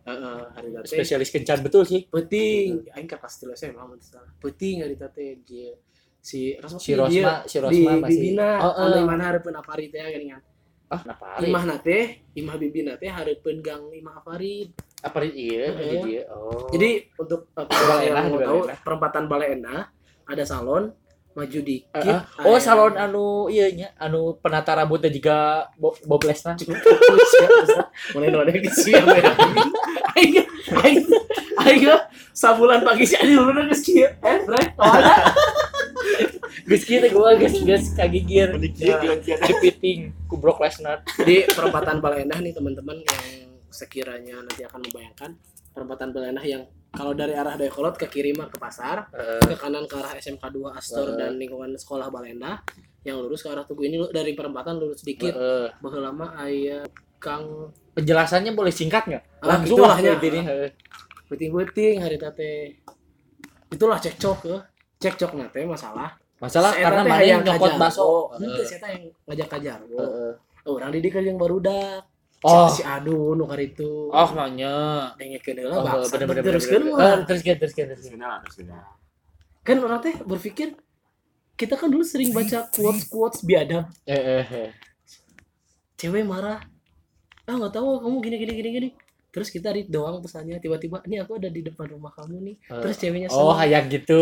Heeh, 0.00 0.40
hari 0.56 0.68
tadi. 0.72 0.86
Spesialis 0.88 1.28
kencan 1.28 1.60
betul 1.60 1.84
sih. 1.84 2.08
Penting, 2.08 2.88
aing 2.96 3.08
pasti 3.20 3.44
lah 3.44 3.56
saya 3.56 3.76
mau 3.76 3.92
salah. 4.00 4.32
Penting 4.40 4.84
hari 4.84 4.96
tadi 4.96 5.36
dia 5.44 5.76
si 6.20 6.56
Rosma 6.60 6.78
Si 6.80 6.92
Rosma, 6.92 7.32
si 7.48 7.56
di 7.56 7.60
Rosma 7.64 7.92
masih. 8.04 8.12
bibina 8.12 8.50
Oh, 8.60 8.72
anu 8.76 8.98
eh. 9.00 9.04
mana 9.04 9.22
hareupeun 9.32 9.56
apari 9.56 9.88
teh 9.88 10.00
geuningan. 10.00 10.40
Ah, 10.90 11.00
kenapa? 11.00 11.38
Ari? 11.38 11.48
Imah 11.48 11.64
nate, 11.64 11.98
imah 12.36 12.56
bibina 12.60 12.92
teh 13.00 13.08
hareupeun 13.08 13.58
gang 13.64 13.88
imah 13.92 14.20
afarid. 14.20 14.72
Apa 15.00 15.24
iya? 15.24 15.72
Jadi 15.72 15.96
dia. 16.04 16.22
Oh. 16.32 16.68
Jadi 16.72 16.90
untuk 17.16 17.48
uh, 17.56 18.00
yang 18.04 18.28
mau 18.28 18.36
di 18.36 18.44
tahu 18.44 18.60
perempatan 18.84 19.24
Balai 19.28 19.56
Endah 19.56 19.88
ada 20.28 20.44
salon 20.44 20.92
maju 21.30 21.58
dikit. 21.62 21.94
Ah, 21.94 22.26
ah. 22.26 22.44
Oh, 22.44 22.58
aya- 22.58 22.62
salon 22.62 22.94
anu 22.98 23.46
iya 23.46 23.70
nya, 23.70 23.88
anu 23.96 24.34
penata 24.42 24.74
rambutnya 24.74 25.08
juga 25.08 25.66
Bob 25.78 25.94
Bob 26.04 26.22
Lesnar. 26.26 26.58
Mulai 28.14 28.28
nolak 28.34 28.58
di 28.58 28.70
siang 28.70 29.06
ya. 29.06 29.30
Aing 30.18 30.42
aing 30.82 31.00
aing 31.62 31.84
sabulan 32.34 32.82
pagi 32.82 33.06
sih 33.06 33.14
ada 33.18 33.30
ulun 33.30 33.70
geus 33.70 33.82
kieu. 33.86 34.10
Eh, 34.10 34.36
bre. 34.42 34.60
Ada. 34.74 35.14
Geus 36.70 36.82
kieu 36.86 36.98
teh 37.02 37.10
gua 37.10 37.34
geus 37.38 37.62
geus 37.62 37.94
kagigir. 37.94 38.50
Repeating 38.54 40.14
ku 40.26 40.38
Brock 40.38 40.58
Lesnar. 40.58 41.02
di 41.22 41.46
perempatan 41.46 42.02
Balendah 42.02 42.38
nih 42.38 42.54
teman-teman 42.54 43.00
yang 43.02 43.24
sekiranya 43.70 44.42
nanti 44.42 44.66
akan 44.66 44.82
membayangkan 44.82 45.30
perempatan 45.70 46.10
Balendah 46.10 46.42
yang 46.42 46.62
kalau 46.90 47.14
dari 47.14 47.32
arah 47.32 47.54
Dayakolot 47.54 47.94
ke 47.94 48.06
kiri 48.06 48.34
mah 48.34 48.46
ke 48.46 48.58
pasar, 48.58 49.06
ke 49.40 49.54
kanan 49.54 49.86
ke 49.86 49.94
arah 49.94 50.12
SMK 50.12 50.42
2 50.42 50.74
Astor 50.74 51.06
Eh. 51.06 51.16
dan 51.16 51.38
lingkungan 51.38 51.70
sekolah 51.72 52.10
Balendah, 52.10 52.58
yang 53.00 53.16
lurus 53.16 53.40
ke 53.40 53.48
arah 53.48 53.62
Tugu 53.62 53.86
ini 53.86 53.96
lu- 53.96 54.10
dari 54.10 54.34
perempatan 54.34 54.76
lurus 54.76 55.00
sedikit. 55.00 55.30
Heeh. 55.32 55.70
Bahwa 55.78 55.98
lama 56.02 56.26
aya 56.36 56.82
Kang 57.16 57.70
Penjelasannya 57.94 58.54
boleh 58.54 58.72
singkat 58.72 59.06
nggak? 59.06 59.22
Ah, 59.40 59.56
Langsung 59.56 59.76
itulah 59.76 59.94
lah 59.94 60.18
ya. 60.18 60.70
Beting-beting 61.28 62.02
hari 62.02 62.16
tete. 62.18 62.82
Itulah 63.70 64.02
cekcok 64.02 64.36
ke 64.42 64.54
cekcok 64.98 65.38
nate 65.38 65.62
masalah. 65.62 66.10
Masalah 66.40 66.72
Saya 66.72 66.84
karena 66.88 67.02
mana 67.04 67.22
yang 67.22 67.42
nyokot 67.44 67.76
baso. 67.76 68.32
Henteu 68.34 68.64
saya 68.64 68.78
teh 68.80 68.90
yang 68.96 69.04
ngajak 69.28 69.48
kajarwo. 69.48 69.98
Heeh. 70.00 70.32
Orang 70.66 70.90
didik 70.90 71.14
yang 71.14 71.38
barudak. 71.38 72.02
Oh. 72.40 72.68
Si 72.72 72.80
Adu 72.80 73.36
nu 73.36 73.44
itu. 73.54 74.08
Oh, 74.08 74.28
nanya. 74.32 75.12
dengekeun 75.20 75.60
Oh, 75.60 75.84
heula 75.84 75.92
bangsa. 76.00 76.12
bener-bener. 76.16 76.42
Teruskeun 76.48 76.82
bener-bener. 76.82 76.96
mah. 76.96 77.20
Eh, 77.20 77.26
Teruskeun, 77.28 77.56
teruskeun, 77.60 77.86
teruskeun. 77.92 78.16
Sudah, 78.16 78.36
sudah. 78.48 78.82
kan 79.60 79.76
orang 79.76 80.00
teh 80.00 80.16
berpikir 80.24 80.72
kita 81.54 81.76
kan 81.76 81.92
dulu 81.92 82.00
sering 82.00 82.32
baca 82.32 82.64
quotes 82.72 83.04
quotes 83.06 83.44
biadab 83.44 83.92
Eh, 84.08 84.16
eh, 84.16 84.44
eh. 84.64 84.70
cewek 85.94 86.24
marah 86.24 86.64
ah 87.44 87.54
nggak 87.54 87.68
tahu 87.70 88.00
kamu 88.00 88.16
gini 88.24 88.36
gini 88.40 88.52
gini 88.56 88.68
gini 88.72 88.88
terus 89.28 89.52
kita 89.52 89.68
read 89.68 89.86
doang 89.86 90.24
pesannya 90.24 90.56
tiba-tiba 90.58 91.04
ini 91.04 91.20
aku 91.20 91.36
ada 91.36 91.52
di 91.52 91.60
depan 91.60 91.92
rumah 91.92 92.08
kamu 92.10 92.40
nih 92.40 92.56
Eh. 92.72 92.80
terus 92.80 92.96
ceweknya 92.96 93.28
Oh, 93.30 93.52
hayang 93.52 93.86
gitu. 93.86 94.16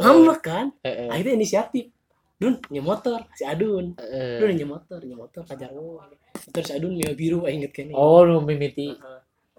Ngambek 0.00 0.40
kan 0.40 0.66
Eh, 0.80 1.04
eh. 1.04 1.08
akhirnya 1.12 1.36
inisiatif 1.36 1.92
Dun, 2.40 2.58
nye 2.72 2.82
motor, 2.82 3.22
si 3.38 3.46
Adun. 3.46 3.94
Eh. 4.02 4.40
Dun, 4.42 4.50
nye 4.50 4.66
motor, 4.66 4.98
nye 4.98 5.14
motor, 5.14 5.46
kajar 5.46 5.70
gua. 5.70 6.10
Terus 6.50 6.74
Adun 6.74 6.98
nye 6.98 7.14
biru, 7.14 7.46
aing 7.46 7.62
inget 7.62 7.70
kene. 7.70 7.94
Oh, 7.94 8.26
nu 8.26 8.42
mimiti. 8.42 8.90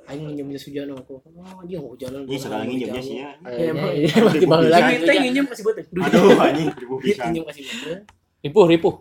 Aing 0.03 0.27
nginjem 0.27 0.51
jas 0.51 0.67
hujan 0.67 0.91
aku. 0.91 1.15
Oh, 1.23 1.63
dia 1.63 1.79
mau 1.79 1.95
hujanan. 1.95 2.27
Ini 2.27 2.35
sekarang 2.35 2.67
ini 2.67 2.75
jamnya 2.83 2.99
sih 2.99 3.15
ya. 3.23 3.31
Emang. 3.47 3.95
iya, 3.95 4.15
masih 4.19 4.43
baru 4.43 4.67
Bisa. 4.67 4.75
lagi. 4.75 4.93
Teh 4.99 5.15
nginjem 5.15 5.45
kasih 5.47 5.63
beuteung. 5.63 6.03
Aduh, 6.03 6.35
anjing 6.35 6.67
ribu 6.75 6.95
Dia 6.99 7.05
pisan. 7.07 7.23
nginjem 7.31 7.43
kasih 7.47 7.63
beuteung. 7.63 8.01
Ripuh, 8.43 8.65
ripuh. 8.67 8.95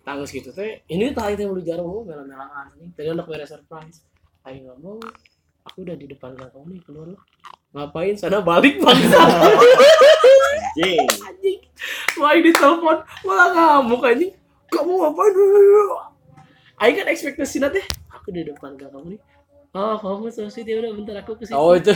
tangis 0.00 0.32
gitu 0.32 0.48
teh 0.56 0.80
ini 0.88 1.12
tah 1.12 1.28
itu 1.28 1.44
beli 1.44 1.68
jarum 1.68 1.84
oh 1.84 2.00
mela-melaan 2.00 2.72
nih 2.80 2.88
tadi 2.96 3.12
anak 3.12 3.28
beres 3.28 3.52
surprise 3.52 4.00
aing 4.40 4.64
ngomong 4.64 4.96
aku 5.60 5.84
udah 5.84 5.92
di 5.92 6.08
depan 6.08 6.32
gang 6.32 6.48
kamu 6.48 6.72
nih 6.72 6.80
keluar 6.80 7.12
lo 7.12 7.20
ngapain 7.76 8.16
sana 8.16 8.40
balik 8.40 8.80
bangsa 8.80 9.20
Anjing. 10.72 11.04
anjing 11.04 11.60
wah 12.16 12.32
di 12.32 12.52
telepon 12.56 12.96
malah 13.20 13.48
ngamuk 13.52 14.00
anjing 14.00 14.32
kamu 14.72 14.92
ngapain 14.96 15.34
aing 16.78 16.96
kan 16.96 17.06
ekspektasi 17.06 17.56
teh 17.60 17.84
aku 18.08 18.28
di 18.30 18.42
depan 18.42 18.74
gang 18.74 18.90
kamu 18.90 19.14
nih 19.14 19.22
Oh, 19.70 19.94
kamu 19.94 20.32
so 20.32 20.48
sweet 20.48 20.64
ya 20.64 20.80
udah 20.80 20.90
bentar 20.90 21.12
aku 21.20 21.36
ke 21.36 21.44
situ. 21.44 21.52
Oh, 21.52 21.76
itu. 21.76 21.92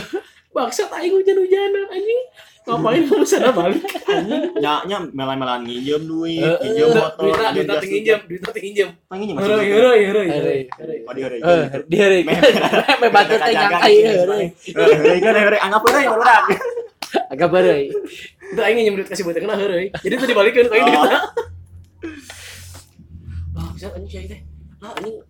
Bangsat 0.53 0.93
aing 0.93 1.09
hujan-hujanan 1.11 1.89
anjing. 1.89 2.21
Ngapain 2.63 3.01
kamu 3.01 3.25
sana 3.25 3.49
balik 3.49 3.81
anjing? 4.05 4.53
Nya 4.55 4.85
nya 4.85 5.01
melan-melan 5.09 5.65
nginjem 5.65 6.05
duit, 6.05 6.37
Eh, 6.37 6.53
nginjem 6.61 6.93
motor, 6.93 7.17
Duit 7.17 7.33
duit 7.33 7.41
nginjem 7.41 7.65
tak 7.65 7.73
jas 7.73 7.89
nginjem, 7.89 8.19
duit 8.23 8.41
tak 8.45 8.55
nginjem. 8.55 8.89
nginjem 9.09 9.35
masih 9.35 9.49
Heureuy, 9.49 9.57
duit. 9.57 9.73
heureuy, 9.73 9.97
heureuy, 9.97 10.27
Heureuy. 10.29 10.61
heureuy. 10.69 10.99
Oh, 11.01 11.13
dia 11.17 11.25
Eh, 11.25 11.81
dia 11.89 12.05
rek. 12.07 12.23
Me 13.01 13.07
batu 13.09 13.35
teh 13.35 13.51
ngangkai 13.51 13.95
heureuy. 13.97 14.45
Heureuy 14.69 15.17
kan 15.19 15.33
heureuy 15.35 15.59
anggap 15.59 15.81
heureuy 15.81 16.05
budak. 16.07 16.43
Agak 17.33 17.47
bareuy. 17.49 17.83
Itu 18.53 18.61
aing 18.61 18.75
nginjem 18.77 18.95
duit 18.95 19.09
kasih 19.09 19.23
buat 19.25 19.35
kena 19.35 19.57
heureuy. 19.57 19.89
Jadi 19.97 20.13
tadi 20.15 20.31
balikeun 20.31 20.67
ka 20.69 20.75
aing 20.77 20.85
Oh. 20.85 20.93
duitna. 20.93 21.19
Wah, 23.53 23.69
bisa 23.73 23.89
anjing 23.91 24.29
teh. 24.29 24.41
Ah, 24.83 24.91
anjing 24.93 25.23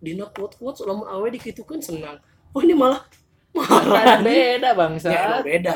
dina 0.00 0.24
quote-quote 0.26 0.80
lamun 0.82 1.04
awe 1.04 1.28
dikitukeun 1.28 1.78
senang. 1.78 2.16
Oh, 2.50 2.60
ini 2.60 2.72
malah 2.72 3.04
marah. 3.52 4.16
anjing. 4.16 4.24
Beda 4.24 4.70
bangsa. 4.72 5.08
Ya, 5.08 5.38
beda. 5.40 5.72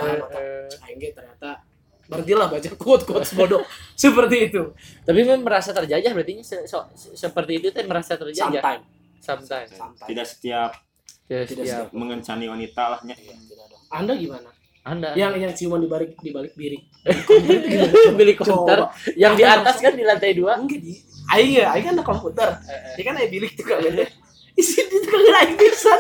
Aing 0.81 0.97
ge 0.97 1.13
ternyata 1.13 1.61
berhentilah 2.09 2.49
baca 2.49 2.69
quote-quote 2.75 3.29
bodoh 3.35 3.63
seperti 4.01 4.49
itu. 4.49 4.73
Tapi 5.03 5.19
memang 5.19 5.45
merasa 5.45 5.71
terjajah 5.71 6.09
berarti 6.09 6.41
se- 6.41 6.65
so- 6.65 6.89
se- 6.93 7.13
seperti 7.15 7.61
itu 7.61 7.69
teh 7.69 7.85
merasa 7.85 8.17
terjajah. 8.17 8.49
Sometimes. 8.49 8.85
Sometimes. 9.21 9.71
Sometimes. 9.71 10.09
Tidak 10.09 10.27
setiap 10.27 10.73
Ya, 11.29 11.45
Tidak 11.45 11.61
siap. 11.61 11.93
mengencani 11.93 12.49
wanita 12.49 12.89
lah 12.89 13.01
nya. 13.05 13.13
Iya, 13.13 13.37
tidak. 13.37 13.69
Anda 13.93 14.17
gimana? 14.17 14.49
Anda 14.81 15.13
Yang 15.13 15.33
yang 15.37 15.53
ciuman 15.53 15.77
di 15.79 15.89
balik 15.93 16.17
di 16.17 16.33
balik 16.33 16.57
birik. 16.57 16.89
beli 18.17 18.33
komputer 18.33 18.89
Coba. 18.89 18.97
yang 19.13 19.37
di 19.37 19.45
atas 19.45 19.77
kan 19.77 19.93
di 19.93 20.09
lantai 20.09 20.33
dua. 20.33 20.57
Enggak 20.57 20.81
di. 20.81 20.97
Aing 21.29 21.53
ya, 21.55 21.67
aing 21.73 21.85
kan 21.85 21.93
ada 21.95 22.05
komputer. 22.05 22.49
Eh, 22.65 22.97
Ya 22.97 23.03
kan 23.05 23.15
aya 23.17 23.29
bilik 23.29 23.53
juga 23.53 23.79
kan 23.79 23.93
ya. 23.93 24.07
Isi 24.55 24.81
di 24.83 24.97
tukang 24.99 25.23
aing 25.23 25.55
bisa. 25.55 25.93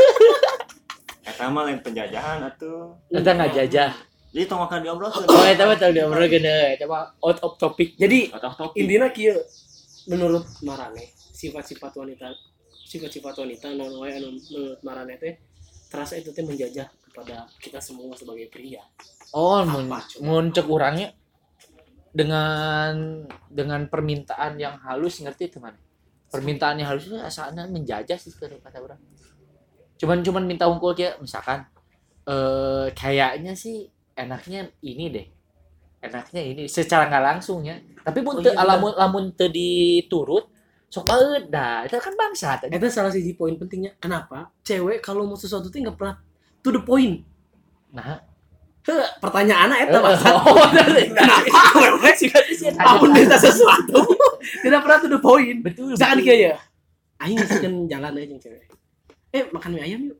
Eta 1.22 1.44
mah 1.46 1.68
lain 1.68 1.78
penjajahan 1.78 2.40
atuh. 2.42 2.96
Kita 3.06 3.30
nggak 3.30 3.50
jajah. 3.54 3.92
Jadi 4.28 4.44
tong 4.44 4.60
akan 4.60 4.80
diobrolkeun. 4.80 5.24
Oh, 5.24 5.44
itu 5.44 5.62
mah 5.62 5.76
tahu 5.76 5.90
dia 5.92 6.04
omong 6.04 6.24
gede. 6.24 6.76
Coba 6.80 7.12
out 7.18 7.38
of 7.40 7.52
topic. 7.56 7.96
Jadi 7.96 8.28
intinya 8.74 9.08
kieu 9.08 9.36
menurut 10.08 10.44
Marane 10.60 11.12
sifat-sifat 11.14 11.92
wanita 11.94 12.32
sifat-sifat 12.88 13.34
wanita 13.36 13.68
non 13.76 13.92
wae 14.00 14.16
anu 14.16 14.32
menurut 14.48 14.80
Marane 14.80 15.20
teh 15.20 15.36
terasa 15.86 16.16
itu 16.16 16.32
teh 16.32 16.40
menjajah 16.40 16.88
kepada 17.04 17.44
kita 17.60 17.76
semua 17.78 18.16
sebagai 18.16 18.48
pria. 18.48 18.80
Oh, 19.30 19.60
Apa, 19.60 19.68
mun 19.68 19.84
coba? 19.92 20.20
mun 20.24 20.44
cek 20.48 20.66
orangnya 20.66 21.08
dengan 22.12 23.24
dengan 23.48 23.86
permintaan 23.88 24.56
yang 24.56 24.80
halus 24.82 25.20
ngerti 25.20 25.52
teman. 25.52 25.74
Permintaan 26.28 26.76
yang 26.80 26.92
halus 26.92 27.08
itu 27.08 27.16
asalnya 27.16 27.64
menjajah 27.68 28.18
sih 28.20 28.32
kalau 28.36 28.60
kata 28.60 28.78
orang. 28.80 29.00
Cuman 29.98 30.20
cuman 30.22 30.44
minta 30.44 30.68
unggul 30.68 30.92
kayak 30.94 31.18
misalkan 31.20 31.64
eh 32.28 32.92
kayaknya 32.92 33.56
sih 33.56 33.88
enaknya 34.16 34.68
ini 34.84 35.04
deh. 35.08 35.26
Enaknya 35.98 36.42
ini 36.44 36.64
secara 36.68 37.08
nggak 37.10 37.24
langsung 37.24 37.64
ya. 37.64 37.76
Tapi 38.04 38.22
mun 38.22 38.38
Oh, 38.38 38.42
teu 38.44 38.52
iya, 38.54 38.62
lamun 38.62 38.92
lamun 38.94 39.24
teu 39.34 39.50
diturut 39.50 40.48
sok 40.88 41.04
baeud 41.08 41.48
dah. 41.52 41.84
Itu 41.84 41.96
kan 42.00 42.14
bangsa 42.16 42.60
tadi. 42.60 42.72
Itu 42.72 42.88
salah 42.92 43.12
siji 43.12 43.36
poin 43.36 43.56
pentingnya. 43.56 43.96
Kenapa? 44.00 44.52
Cewek 44.64 45.00
kalau 45.04 45.24
mau 45.24 45.36
sesuatu 45.36 45.68
tuh 45.68 45.80
nggak 45.80 45.96
pernah 45.96 46.16
to 46.60 46.68
the 46.72 46.82
point. 46.84 47.24
Nah, 47.88 48.20
Eta 48.88 49.88
Eh, 49.90 50.00
bangsa. 50.00 50.28
oh, 50.34 50.64
Kenapa? 50.64 51.48
Wewe 51.74 52.10
sih 52.14 52.28
Apa 52.74 52.96
pun 52.96 53.10
minta 53.10 53.36
sesuatu 53.36 54.00
tidak 54.58 54.80
pernah 54.80 54.98
to 54.98 55.08
the 55.08 55.18
point. 55.18 55.60
betul. 55.60 55.92
Betul. 55.92 56.24
kayak 56.24 56.38
ya, 56.38 56.54
aing 57.18 57.36
misalkan 57.36 57.74
jalan 57.84 58.12
aja 58.12 58.26
jeung 58.26 58.40
cewek. 58.40 58.64
Eh 59.28 59.44
makan 59.48 59.70
mie 59.72 59.82
ayam 59.82 60.00
yuk. 60.06 60.18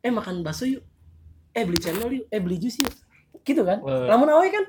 Eh 0.00 0.10
makan 0.10 0.40
bakso 0.40 0.64
yuk. 0.64 0.82
Eh 1.50 1.62
beli 1.62 1.76
cendol 1.76 2.10
yuk. 2.12 2.26
Eh 2.28 2.38
beli 2.38 2.56
jus 2.56 2.78
yuk. 2.78 2.92
Gitu 3.40 3.60
kan? 3.60 3.82
Lamun 3.82 4.30
awe 4.30 4.46
kan, 4.46 4.62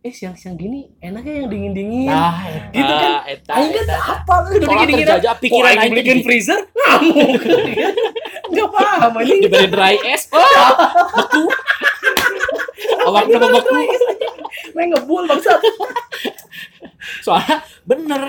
eh 0.00 0.12
siang-siang 0.12 0.54
gini 0.54 0.86
enaknya 0.96 1.42
yang 1.42 1.48
dingin-dingin. 1.48 2.06
Nah, 2.06 2.38
eta, 2.46 2.70
Gitu 2.70 2.92
kan? 2.92 3.12
eta, 3.26 3.52
Aing 3.52 3.72
kan 3.72 3.86
apa 3.90 4.34
lu 4.38 4.48
udah 4.52 4.68
dingin-dingin. 4.68 5.06
Kok 5.10 5.36
pikiran 5.42 5.74
aing 5.76 5.92
gitu. 5.96 6.22
freezer? 6.22 6.60
Ngamuk. 6.70 7.40
Enggak 8.48 8.68
paham 8.68 9.12
anjing. 9.16 9.40
diberi 9.40 9.66
dry 9.66 9.94
es. 10.06 10.22
Oh, 10.32 10.42
beku. 11.16 11.42
Awak 13.10 13.22
nama 13.26 13.46
beku. 13.52 13.74
Main 14.72 14.86
ngebul 14.94 15.22
bangsat. 15.26 15.60
Soalnya 17.24 17.56
bener 17.82 18.22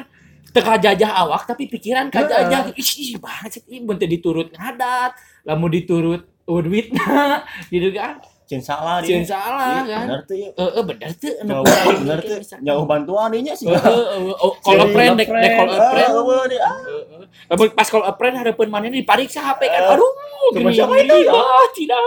teka 0.52 0.76
jajah 0.76 1.12
awak 1.18 1.48
tapi 1.48 1.64
pikiran 1.66 2.12
kajajah 2.12 2.76
ih 2.76 2.84
ih, 3.00 3.16
banget 3.16 3.56
sih 3.56 3.64
teu 3.64 4.08
diturut 4.10 4.52
ngadat 4.52 5.16
lamun 5.48 5.72
diturut 5.72 6.28
urwitna 6.44 7.40
gitu 7.74 7.96
kan 7.96 8.20
Cin 8.44 8.60
salah 8.60 9.00
dia. 9.00 9.24
salah 9.24 9.80
Iya, 9.80 9.96
kan 9.96 10.06
Bener 10.12 10.22
tuh 10.28 10.36
ya. 10.36 10.50
heeh 10.52 10.84
bener 10.84 11.10
Jauh 11.16 11.64
bener 11.64 12.20
tuh. 12.20 12.40
Jauh 12.60 12.84
bantuan 12.84 13.32
dia 13.32 13.56
sih. 13.56 13.64
Heeh, 13.64 13.80
heeh. 13.80 14.36
Oh, 14.44 14.52
friend 14.92 15.16
dek 15.16 15.32
dek 15.32 15.54
a 15.56 15.64
friend 15.72 16.12
Oh, 16.20 16.44
dia. 16.44 16.60
Heeh. 16.60 17.24
Lamun 17.48 17.72
pas 17.72 17.88
a 17.88 18.12
friend 18.12 18.36
hareupeun 18.36 18.68
maneh 18.68 18.92
dipariksa 18.92 19.40
HP 19.40 19.72
kan 19.72 19.82
Eh, 19.88 19.94
aduh 19.96 20.12
gini 20.52 20.68
siapa 20.76 21.00
gini 21.00 21.32
ah 21.32 21.64
tidak 21.72 22.04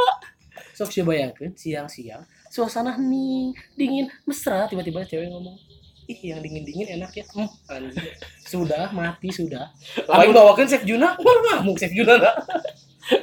Sok 0.77 0.93
sih 0.93 1.01
bayangkan 1.01 1.49
siang-siang 1.57 2.21
suasana 2.55 2.95
hening, 2.95 3.51
dingin, 3.75 4.07
mesra 4.23 4.71
tiba-tiba 4.71 5.03
cewek 5.03 5.27
ngomong 5.27 5.59
Ih, 6.05 6.37
yang 6.37 6.45
dingin-dingin 6.45 7.01
enak 7.01 7.17
ya. 7.17 7.25
Hmm. 7.33 7.49
Sudah 8.45 8.93
mati 8.93 9.33
sudah. 9.33 9.73
Lamun 10.05 10.37
bawakan 10.37 10.69
Chef 10.69 10.85
Juna, 10.85 11.17
malah 11.17 11.65
ngamuk 11.65 11.81
Chef 11.81 11.89
Juna. 11.97 12.21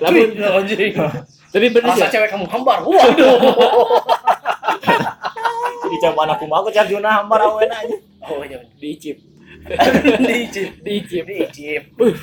Lamun 0.02 0.34
Cuy, 0.34 0.50
anjing. 0.50 0.98
tapi 1.54 1.70
bener 1.70 1.94
Rasa 1.94 2.10
sih 2.10 2.18
cewek 2.18 2.34
kamu 2.34 2.50
hambar. 2.50 2.82
Waduh. 2.82 3.38
Jadi 5.86 5.96
coba 6.02 6.26
anakku 6.26 6.50
mau 6.50 6.66
ke 6.66 6.74
Juna 6.90 7.22
hambar 7.22 7.46
aweun 7.46 7.70
aja. 7.70 7.96
Oh, 8.26 8.42
iya. 8.42 8.58
dicip 8.82 9.22
Dicip, 10.26 10.82
dicip 10.82 11.26
dicip. 11.30 11.84
Uh, 12.02 12.18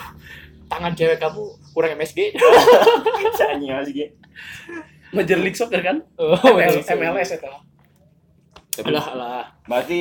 tangan 0.67 0.91
cewek 0.99 1.23
kamu 1.23 1.55
kurang 1.71 1.95
MSG 1.95 2.35
Sanya 3.39 3.87
sih. 3.87 4.11
Major 5.15 5.39
League 5.41 5.59
Soccer 5.59 5.81
kan? 5.81 6.05
oh 6.21 6.37
ML, 6.57 6.85
MLS 6.85 7.31
itu. 7.37 7.51
alah 8.79 9.07
alah 9.11 9.45
Berarti 9.67 10.01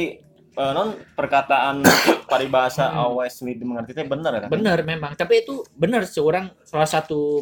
eh, 0.57 0.71
non 0.73 0.97
perkataan 1.17 1.81
paribahasa 2.31 2.93
awe 2.93 3.25
sulit 3.29 3.57
dimengerti 3.61 3.93
teh 3.93 4.05
bener 4.05 4.45
kan? 4.45 4.49
bener 4.49 4.77
memang 4.85 5.13
tapi 5.17 5.45
itu 5.45 5.65
bener 5.73 6.05
seorang 6.05 6.49
salah 6.65 6.89
satu 6.89 7.41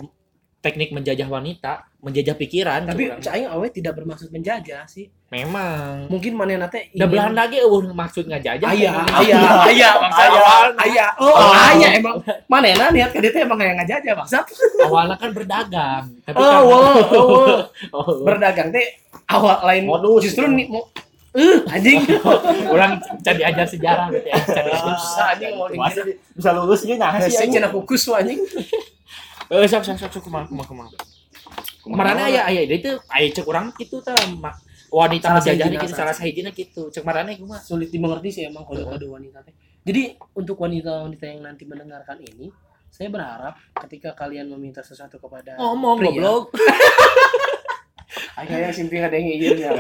teknik 0.65 0.89
menjajah 0.89 1.25
wanita 1.25 1.85
menjajah 2.01 2.33
pikiran 2.33 2.81
Tapi 2.83 3.03
seorang. 3.07 3.21
aing 3.29 3.47
awe 3.47 3.67
tidak 3.67 3.93
bermaksud 3.93 4.29
menjajah 4.29 4.85
sih. 4.85 5.05
memang 5.27 6.05
Mungkin 6.07 6.33
manehna 6.33 6.65
teh 6.65 6.89
udah 6.91 7.05
belahan 7.05 7.33
lagi 7.33 7.57
eueuh 7.59 7.85
maksud 7.87 8.25
ngajajah 8.25 8.65
Aya, 8.65 8.91
aya, 9.13 9.39
aya, 9.61 9.89
Aya. 10.09 10.69
aya. 10.75 11.05
Oh, 11.17 11.33
aya 11.45 11.87
emang. 11.93 12.17
Manehna 12.45 12.89
niat 12.89 13.09
ka 13.09 13.19
dieu 13.19 13.29
teh 13.29 13.41
emang 13.41 13.55
kayak 13.55 13.77
ngajajah 13.79 14.13
bangsa. 14.15 14.39
awalnya 14.81 15.15
kan 15.15 15.29
berdagang 15.29 16.03
tapi 16.23 16.35
Oh, 16.35 16.61
wow, 16.63 16.81
oh, 16.81 17.25
wow. 17.27 17.57
Oh, 17.97 18.07
berdagang 18.21 18.69
teh 18.69 18.85
awal 19.27 19.61
lain 19.63 19.85
Modus. 19.85 20.25
justru 20.25 20.45
nih 20.47 20.65
mau 20.65 20.85
eh 21.35 21.57
anjing 21.67 21.99
orang 22.73 22.95
jadi 23.19 23.51
ajar 23.51 23.67
sejarah 23.67 24.07
gitu 24.09 24.23
ya 24.25 24.39
Cari 24.39 24.71
susah 24.71 25.25
anjing 25.35 25.51
mau 25.53 25.67
bisa 26.31 26.49
lulus 26.53 26.81
gitu 26.81 26.95
nah 26.95 27.19
sih 27.19 27.27
saya 27.29 27.51
cenah 27.51 27.69
kukus 27.69 28.07
wah, 28.07 28.23
anjing 28.23 28.39
eh 29.51 29.67
sok 29.69 29.83
sok 29.85 29.97
sok 30.01 30.11
sok 30.17 30.23
kumaha 30.25 30.45
kumaha 30.49 30.67
kumaha 30.67 30.89
kemarin 31.85 32.17
aya 32.17 32.41
aya 32.49 32.65
itu 32.65 32.97
aya 33.13 33.27
cek 33.29 33.45
orang 33.45 33.69
gitu 33.77 34.01
tah 34.01 34.17
wanita 34.89 35.43
sahijina, 35.43 35.75
gitu 35.75 35.93
salah 35.93 36.15
sahijina 36.15 36.49
gitu. 36.55 36.89
Cek 36.89 37.03
marane 37.05 37.37
kumaha 37.37 37.61
sulit 37.61 37.91
dimengerti 37.91 38.29
sih 38.31 38.43
emang 38.47 38.63
kode-kode 38.63 39.05
wanita 39.05 39.43
teh. 39.43 39.53
Jadi 39.85 40.17
untuk 40.33 40.57
wanita-wanita 40.57 41.25
yang 41.29 41.45
nanti 41.45 41.63
mendengarkan 41.67 42.17
ini 42.23 42.49
saya 42.89 43.11
berharap 43.11 43.59
ketika 43.85 44.15
kalian 44.15 44.49
meminta 44.49 44.81
sesuatu 44.81 45.19
kepada 45.19 45.59
ngomong 45.59 45.99
goblok. 46.01 46.43
Aing 48.35 48.51
hayang 48.51 48.75
simpi 48.75 48.99
ada 48.99 49.15
yang 49.15 49.31
izin 49.31 49.59
ya 49.63 49.71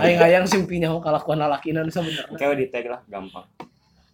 aing 0.00 0.16
hayang 0.20 0.44
simpinya 0.48 0.88
mau 0.88 1.04
kalakuan 1.04 1.36
lalakinan 1.36 1.88
sebenarnya. 1.92 2.36
Kayak 2.36 2.56
di 2.60 2.66
tag 2.72 2.86
lah. 2.88 3.00
Gampang. 3.08 3.44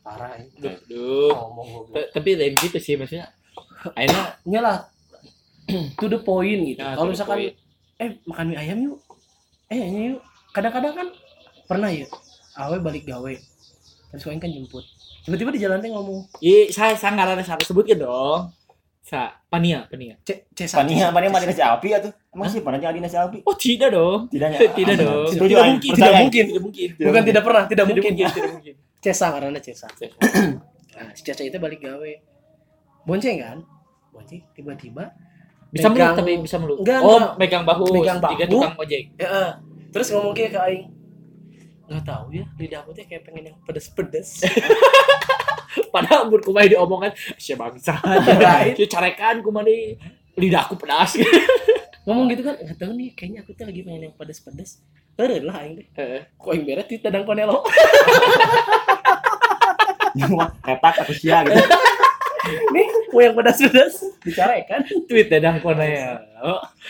parah 0.02 0.34
aing. 0.38 0.50
Duh. 0.58 1.30
ngomong 1.30 1.66
goblok. 1.70 1.94
T- 1.94 2.10
tapi 2.14 2.30
lain 2.34 2.54
gitu 2.58 2.78
sih 2.78 2.94
maksudnya 2.98 3.30
akhirnya 3.96 4.24
nyalah 4.44 4.76
to 6.00 6.06
the 6.08 6.20
point 6.20 6.60
gitu 6.64 6.80
Nah, 6.80 6.96
kalau 6.96 7.10
misalkan 7.12 7.38
point. 7.38 7.54
eh 8.00 8.10
makan 8.24 8.44
mie 8.52 8.58
ayam 8.58 8.78
yuk 8.80 8.98
eh 9.68 9.78
ini 9.80 10.00
yuk 10.14 10.20
kadang-kadang 10.52 10.92
kan 10.94 11.08
pernah 11.64 11.88
ya 11.88 12.06
awe 12.56 12.76
balik 12.78 13.04
gawe 13.04 13.32
terus 14.10 14.24
aing 14.28 14.38
kan 14.38 14.48
jemput 14.48 14.84
tiba-tiba 15.24 15.50
di 15.50 15.60
jalan 15.60 15.80
teh 15.80 15.88
ngomong 15.88 16.28
Iya, 16.38 16.68
saya 16.70 16.92
saya 16.94 17.16
nggak 17.16 17.28
ada 17.34 17.44
satu 17.44 17.64
sebutkan 17.64 17.96
dong. 17.96 18.52
Sa, 19.04 19.36
pania, 19.52 19.84
pania. 19.88 20.16
C 20.24 20.48
C 20.56 20.64
Pania, 20.64 21.12
pania 21.12 21.28
di 21.28 21.44
nasi 21.44 21.60
api 21.60 21.92
ya 21.92 22.00
tuh. 22.00 22.12
Emang 22.32 22.48
sih 22.48 22.64
pernah 22.64 22.80
jadi 22.80 23.00
nasi 23.00 23.16
api? 23.20 23.44
Oh 23.44 23.52
tidak 23.52 23.92
dong. 23.92 24.32
Tidaknya. 24.32 24.64
Tidak 24.64 24.96
dong. 25.04 25.28
Tidak 25.28 25.60
mungkin. 25.64 25.90
Tidak 25.92 26.12
mungkin. 26.24 26.44
Tidak 26.48 26.62
mungkin. 26.64 26.88
bukan 27.04 27.22
tidak 27.24 27.42
pernah 27.44 27.64
tidak 27.68 27.84
mungkin 27.84 28.12
Tidak 28.16 28.52
mungkin. 28.52 28.74
Cesa 29.04 29.26
karena 29.28 29.60
Cesa 29.60 29.88
nah 30.96 31.08
si 31.12 31.20
Cesa 31.20 31.44
itu 31.44 31.60
balik 31.60 31.84
gawe 31.84 32.12
bonceng 33.04 33.36
kan 33.36 33.58
bonceng 34.14 34.42
tiba-tiba 34.54 35.10
Bisa 35.74 35.90
meluk 35.90 36.14
tapi 36.14 36.32
bisa 36.38 36.56
meluk. 36.62 36.78
Enggak, 36.86 37.02
oh, 37.02 37.18
enggak. 37.18 37.34
megang 37.34 37.64
bahu. 37.66 37.84
Megang 37.98 38.22
Tiga 38.22 38.46
bahu. 38.46 38.52
tukang 38.54 38.74
ojek. 38.78 39.02
ya, 39.18 39.26
eh. 39.26 39.50
terus 39.90 40.06
ngomong 40.14 40.30
kayak 40.30 40.50
ke 40.54 40.60
aing 40.70 40.84
nggak 41.84 42.04
tahu 42.08 42.24
ya 42.32 42.44
lidah 42.56 42.80
aku 42.80 42.90
tuh 42.96 43.04
kayak 43.04 43.22
pengen 43.28 43.52
yang 43.52 43.56
pedes-pedes 43.68 44.40
Padahal 45.94 46.30
buat 46.30 46.42
kumai 46.46 46.70
diomongan, 46.70 47.10
siapa 47.34 47.66
bangsa. 47.66 47.98
Right. 48.38 48.78
Itu 48.78 48.86
carekan 48.86 49.42
kumai 49.42 49.98
lidahku 50.38 50.78
pedas. 50.78 51.18
ngomong 52.06 52.28
gitu 52.30 52.44
kan 52.44 52.54
nggak 52.60 52.76
tahu 52.76 52.92
nih 53.00 53.16
kayaknya 53.16 53.40
aku 53.40 53.56
tuh 53.56 53.64
lagi 53.64 53.80
pengen 53.80 54.12
yang 54.12 54.14
pedes-pedes 54.14 54.84
Heeh 55.16 55.40
lah 55.40 55.62
aing 55.62 55.74
deh. 55.78 55.86
Heeh. 55.98 56.20
Kok 56.36 56.50
aing 56.52 56.64
beres 56.66 56.86
di 56.90 56.96
tadang 56.98 57.24
konelo. 57.26 57.62
Cuma 60.14 60.46
ketak 60.62 60.94
atau 61.06 61.14
sia 61.14 61.42
gitu. 61.46 61.58
Nih, 62.44 62.86
mau 63.10 63.20
yang 63.22 63.34
pedas-pedas 63.36 64.04
dicarekan. 64.20 64.84
Tweet 65.08 65.28
dadang 65.32 65.60
kona 65.64 65.84
ya. 65.84 66.08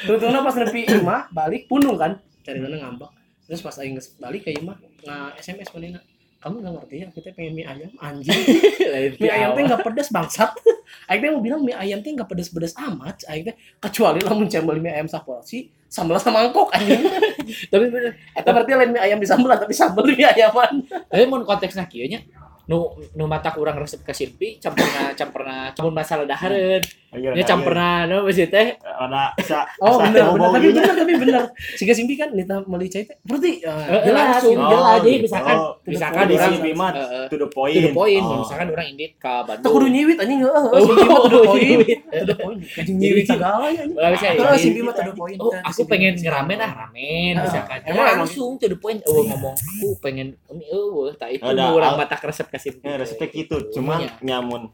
Tunggu 0.07 0.31
pas 0.31 0.57
nepi 0.59 0.87
imah 0.90 1.31
balik 1.31 1.71
punung 1.71 1.95
kan. 1.95 2.19
Cari 2.43 2.59
mana 2.59 2.77
ngambek. 2.83 3.11
Terus 3.45 3.61
pas 3.61 3.77
aing 3.79 3.97
balik 4.19 4.43
ke 4.49 4.51
imah 4.57 4.77
nggak 5.05 5.31
SMS 5.38 5.71
manehna. 5.71 6.01
Kamu 6.45 6.61
nggak 6.61 6.75
ngerti 6.77 6.97
ya, 7.01 7.07
kita 7.09 7.33
pengen 7.33 7.57
mie 7.57 7.64
ayam 7.64 7.88
anjing. 8.05 8.37
Mie 9.21 9.33
ayam 9.33 9.57
teh 9.57 9.64
nggak 9.64 9.81
pedas 9.81 10.12
bangsat. 10.12 10.53
Aing 11.09 11.25
teh 11.25 11.33
mau 11.33 11.40
bilang 11.40 11.64
mie 11.64 11.73
ayam 11.73 12.05
teh 12.05 12.12
nggak 12.12 12.29
pedas-pedas 12.29 12.77
amat. 12.85 13.25
Aing 13.33 13.49
teh 13.49 13.57
kecuali 13.81 14.21
lamun 14.21 14.45
cembel 14.45 14.77
mie 14.77 14.93
ayam 14.93 15.09
saporsi 15.09 15.73
sambal 15.88 16.21
sama 16.21 16.45
mangkok 16.45 16.69
anjing. 16.77 17.01
Tapi 17.73 17.85
bener. 17.88 18.12
Eta 18.37 18.53
berarti 18.53 18.77
lain 18.77 18.93
mie 18.93 19.01
ayam 19.01 19.17
di 19.17 19.25
sambelan 19.25 19.57
tapi 19.57 19.73
sambal 19.73 20.05
mie 20.05 20.21
ayaman. 20.21 20.85
Tapi 20.85 21.23
mau 21.25 21.40
konteksnya 21.49 21.88
kieu 21.88 22.05
nya 22.12 22.21
nu 22.70 22.96
nu 23.16 23.24
mata 23.29 23.53
kurang 23.53 23.77
resep 23.77 24.00
ke 24.00 24.12
simpi 24.16 24.57
campurna 24.57 25.12
campurna 25.12 25.70
campur 25.77 25.92
masalah 25.92 26.24
dahareun 26.24 26.81
Ayo, 26.81 27.04
nya 27.14 27.44
campurna 27.44 27.88
nu 28.05 28.22
besi 28.22 28.44
teh 28.44 28.74
ada 28.77 29.31
bisa 29.33 29.62
Oh 29.79 29.96
bener. 29.96 30.27
bau-bau 30.29 30.50
tapi 30.50 30.66
gitu. 30.66 30.77
bener 30.77 30.94
tapi 30.94 31.12
bener. 31.14 31.42
Siga 31.74 31.92
simpi 31.92 32.14
kan 32.14 32.31
nita 32.31 32.59
meuli 32.62 32.87
cai 32.87 33.03
teh. 33.03 33.14
Berarti 33.20 33.62
uh, 33.62 33.72
Eh, 33.85 34.00
jelas 34.05 34.24
langsung 34.35 34.55
gitu. 34.55 34.66
jelas 34.68 34.94
jadi 34.96 35.11
gitu. 35.11 35.24
misalkan 35.24 35.57
Oh, 35.57 35.72
misalkan 35.85 36.24
di 36.24 36.35
orang 36.35 36.50
simpi 36.50 36.70
mah 36.72 36.90
eh, 36.90 37.07
eh, 37.07 37.27
to 37.27 37.37
the 37.37 37.48
point. 37.48 37.74
to 37.74 37.81
the 37.81 37.92
point 37.92 38.24
Oh. 38.24 38.38
misalkan 38.40 38.66
orang 38.68 38.87
indit 38.88 39.12
ke 39.14 39.24
Teu 39.24 39.44
Bandung 39.44 39.72
kudu 39.72 39.87
nyiwit 39.87 40.16
anjing 40.16 40.40
heeh. 40.40 40.64
Oh, 40.66 40.81
Simpi 40.81 41.05
mah 41.05 41.18
to 41.20 41.29
the 41.31 41.42
point. 41.44 42.00
To 42.11 42.24
the 42.24 42.37
point. 42.37 42.59
Anjing 42.79 42.96
nyiwit 42.98 43.24
segala 43.24 43.66
ya 43.68 43.83
bisa 44.11 44.27
ya. 44.29 44.55
Simpi 44.57 44.81
mah 44.81 44.92
to 44.92 45.03
the 45.03 45.14
point. 45.14 45.38
Oh, 45.38 45.53
aku 45.53 45.81
pengen 45.85 46.12
ngeramen 46.14 46.59
ah 46.59 46.70
ramen 46.83 47.35
misalkan. 47.37 47.79
emang- 47.85 48.18
langsung 48.18 48.57
to 48.57 48.66
the 48.66 48.77
point. 48.77 48.98
Oh, 49.05 49.22
ngomong 49.22 49.55
aku 49.55 49.88
pengen 50.00 50.35
eueuh 50.50 51.14
tak 51.14 51.31
itu 51.31 51.44
al- 51.44 51.94
mata 51.94 52.16
resep 52.18 52.46
ke 52.46 52.59
simpi. 52.59 52.83
Ya, 52.83 52.96
resepnya 52.96 53.29
gitu. 53.29 53.57
Cuma 53.70 53.96
Iya. 53.96 54.11
nyamun 54.20 54.70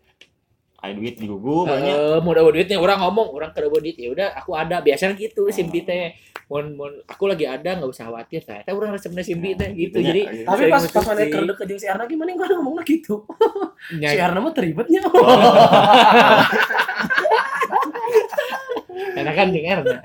aya 0.81 0.93
duit 0.97 1.21
di 1.21 1.29
gugu 1.29 1.69
banyak. 1.69 2.25
Mau 2.25 2.33
dapat 2.33 2.53
duitnya 2.57 2.77
orang 2.81 2.99
ngomong 3.05 3.29
orang 3.37 3.51
ke 3.53 3.61
duit 3.61 3.97
ya 3.97 4.09
udah 4.13 4.29
aku 4.37 4.57
ada. 4.57 4.81
Biasanya 4.81 5.15
gitu 5.17 5.49
simpi 5.53 5.85
teh. 5.85 6.17
Mau 6.49 6.65
mau 6.75 6.89
aku 7.07 7.25
lagi 7.31 7.47
ada 7.47 7.77
nggak 7.79 7.91
usah 7.91 8.09
khawatir. 8.09 8.41
Saya 8.43 8.65
tahu 8.65 8.81
orang 8.81 8.97
resepnya 8.97 9.23
simpi 9.23 9.55
teh 9.55 9.71
gitu. 9.77 10.01
jadi. 10.01 10.45
Tapi 10.45 10.63
pas 10.73 10.83
pas 10.89 11.05
mana 11.05 11.29
kerja 11.29 11.53
ke 11.55 11.65
jeung 11.69 11.81
si 11.81 11.87
Arna 11.87 12.05
gimana? 12.09 12.33
Enggak 12.33 12.57
ngomongnya 12.57 12.85
gitu. 12.89 13.25
Si 13.91 14.19
Arna 14.21 14.45
mah 14.45 14.53
teribetnya. 14.53 15.01
enak 19.17 19.35
kan 19.35 19.47
jeung 19.51 19.67
Erna 19.67 19.99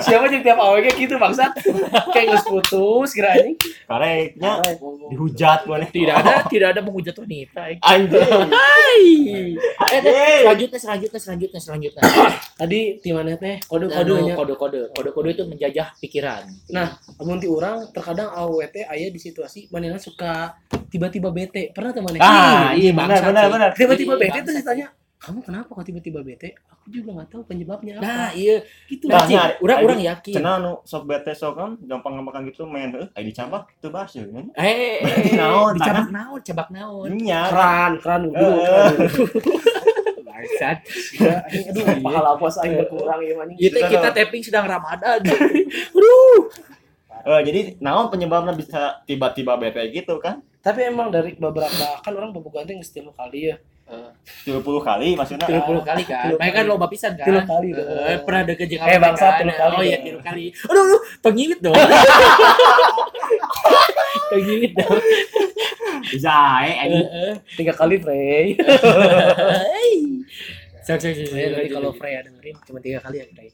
Siapa 0.00 0.26
jeung 0.26 0.40
tiap 0.40 0.56
awalnya 0.56 0.88
gitu 0.90 1.20
bangsat. 1.20 1.52
Kayak 2.10 2.26
geus 2.32 2.44
putus 2.48 3.12
kira 3.12 3.36
anjing. 3.36 3.54
Kareknya 3.84 4.64
dihujat 5.12 5.68
nih. 5.68 5.90
tidak 5.92 6.14
ada 6.24 6.34
tidak 6.48 6.68
ada 6.72 6.80
menghujat 6.80 7.14
wanita 7.14 7.60
eh. 7.68 7.76
Anjing. 7.78 8.48
Hai. 8.48 9.04
Eh, 9.92 9.98
Anjing. 10.00 10.40
selanjutnya 10.42 10.78
selanjutnya 10.80 11.20
selanjutnya 11.20 11.60
selanjutnya 11.60 12.02
Tadi 12.56 12.80
di 12.98 13.10
mana 13.12 13.36
teh 13.36 13.60
Anu, 13.68 13.86
kode-kodenya. 13.92 14.34
kode-kode 14.34 14.80
kode-kode 14.90 15.28
itu 15.30 15.44
menjajah 15.44 15.86
pikiran 15.98 16.42
Nah, 16.70 16.96
Amun 17.20 17.36
ti 17.36 17.46
orang 17.46 17.92
terkadang 17.92 18.32
AWT 18.32 18.88
aya 18.88 19.12
di 19.12 19.20
situasi 19.20 19.68
manehna 19.68 20.00
suka 20.00 20.56
tiba-tiba 20.88 21.28
bete. 21.28 21.72
Pernah 21.72 21.92
teman 21.92 22.16
Ah, 22.18 22.72
iya 22.72 22.92
benar 22.92 23.20
benar 23.20 23.44
benar. 23.48 23.70
tiba-tiba 23.72 24.16
bete 24.16 24.40
terus 24.40 24.60
ditanya, 24.60 24.88
"Kamu 25.22 25.38
kenapa 25.40 25.70
kok 25.70 25.86
tiba-tiba 25.86 26.20
bete?" 26.20 26.52
Aku 26.68 26.90
juga 26.90 27.14
nggak 27.14 27.30
tahu 27.30 27.42
penyebabnya 27.46 27.92
apa. 27.96 28.02
nah 28.02 28.28
iya 28.34 28.58
gitu. 28.90 29.06
Nah, 29.06 29.22
Anjing, 29.22 29.38
nya, 29.38 29.54
orang 29.56 29.78
adi- 29.78 29.86
orang 29.86 30.00
yakin 30.02 30.34
Cenah 30.34 30.54
nu 30.58 30.72
sok 30.82 31.02
bete 31.06 31.30
sok 31.30 31.52
kan 31.54 31.70
gampang 31.80 32.18
gampang 32.18 32.42
gitu 32.44 32.66
main 32.66 32.90
heuh 32.90 33.06
aya 33.08 33.22
dicambak 33.22 33.70
teu 33.78 33.88
bahas 33.88 34.10
ya. 34.10 34.26
eh 34.58 34.98
Naon, 35.32 35.78
dicabak 35.78 36.10
naon 36.10 36.40
cabak 36.42 36.68
naon 36.68 37.08
Nya. 37.14 37.40
keran, 37.46 37.92
keran 38.02 38.20
dulu. 38.26 38.34
Eh, 38.34 38.90
bangsat 40.22 40.76
Ya, 41.14 41.38
anjing, 41.44 41.70
aduh, 41.70 41.84
pahala 42.02 42.30
puasa 42.34 42.66
aing 42.66 42.74
berkurang 42.76 43.20
ya 43.20 43.34
itu 43.52 43.70
Sudah, 43.70 43.88
kita 43.88 43.98
sudah. 44.02 44.12
tapping 44.12 44.42
sedang 44.42 44.66
ramadan 44.66 45.18
Eh, 47.22 47.40
jadi 47.46 47.78
naon 47.78 48.10
penyebabnya 48.10 48.50
bisa 48.50 48.98
tiba-tiba 49.06 49.54
bete 49.54 49.78
gitu 49.94 50.18
kan? 50.18 50.42
Tapi 50.58 50.90
emang 50.90 51.06
dari 51.06 51.38
beberapa 51.38 52.02
kan 52.02 52.10
orang 52.10 52.34
bobogohan 52.34 52.66
teh 52.66 52.74
geus 52.74 52.90
tilu 52.90 53.14
kali 53.14 53.54
ya. 53.54 53.56
30 54.42 54.58
kali 54.80 55.08
maksudnya. 55.12 55.44
tiga 55.44 55.62
puluh 55.62 55.82
kali 55.82 56.02
kan 56.02 56.32
mereka 56.34 56.54
kan 56.54 56.64
lomba 56.64 56.86
pisan 56.86 57.12
kan 57.14 57.26
Tilu 57.26 57.40
kali 57.42 57.68
Eh, 57.70 57.74
dong. 57.76 58.20
pernah 58.22 58.42
deket 58.44 58.66
jeung 58.68 58.82
Eh, 58.82 58.96
bangsa, 58.96 59.24
kan? 59.26 59.38
tilu 59.40 59.52
kali 59.52 59.72
oh 59.72 59.82
iya 59.82 59.96
tilu 59.98 60.18
kali 60.18 60.44
aduh 60.62 60.82
aduh 60.82 61.00
pengiwit 61.20 61.58
dong 61.58 61.74
pengiwit 64.30 64.72
dong 64.74 64.98
Bisa 66.02 66.34
eh 66.66 67.38
Tiga 67.54 67.72
kali 67.72 67.94
Frey. 67.96 68.58
Saya 70.82 70.98
nanti 70.98 71.24
lanjut, 71.30 71.70
kalau. 71.70 71.90
Freya 71.94 72.18
dengerin 72.22 72.56
cuma 72.66 72.78
tiga 72.82 72.98
kali 72.98 73.22
ya 73.22 73.26
Frey. 73.28 73.48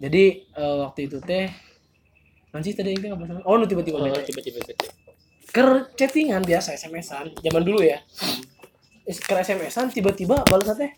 Jadi 0.00 0.24
eh, 0.48 0.74
waktu 0.80 1.00
itu 1.04 1.16
teh 1.20 1.46
nanti 2.50 2.68
tadi 2.72 2.90
itu 2.92 3.02
nggak 3.02 3.18
pernah. 3.18 3.34
Oh, 3.44 3.54
nu 3.54 3.64
tiba-tiba 3.68 4.00
Oh, 4.00 4.08
tiba-tiba. 4.08 4.58
Ker 5.50 5.68
chattingan 5.94 6.40
biasa 6.40 6.72
SMS-an 6.72 7.34
zaman 7.36 7.62
dulu 7.62 7.82
ya. 7.82 7.98
Ker 9.06 9.38
SMS-an 9.40 9.88
tiba-tiba 9.90 10.44
teh 10.44 10.90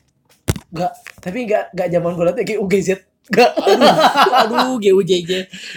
enggak 0.72 0.92
tapi 1.20 1.38
enggak 1.46 1.70
enggak 1.76 1.88
zaman 1.92 2.10
gue 2.16 2.32
teh 2.32 2.44
kayak 2.44 2.60
UGZ 2.62 2.90
Gak. 3.22 3.54
aduh 4.34 4.82
GUJJ 4.82 5.30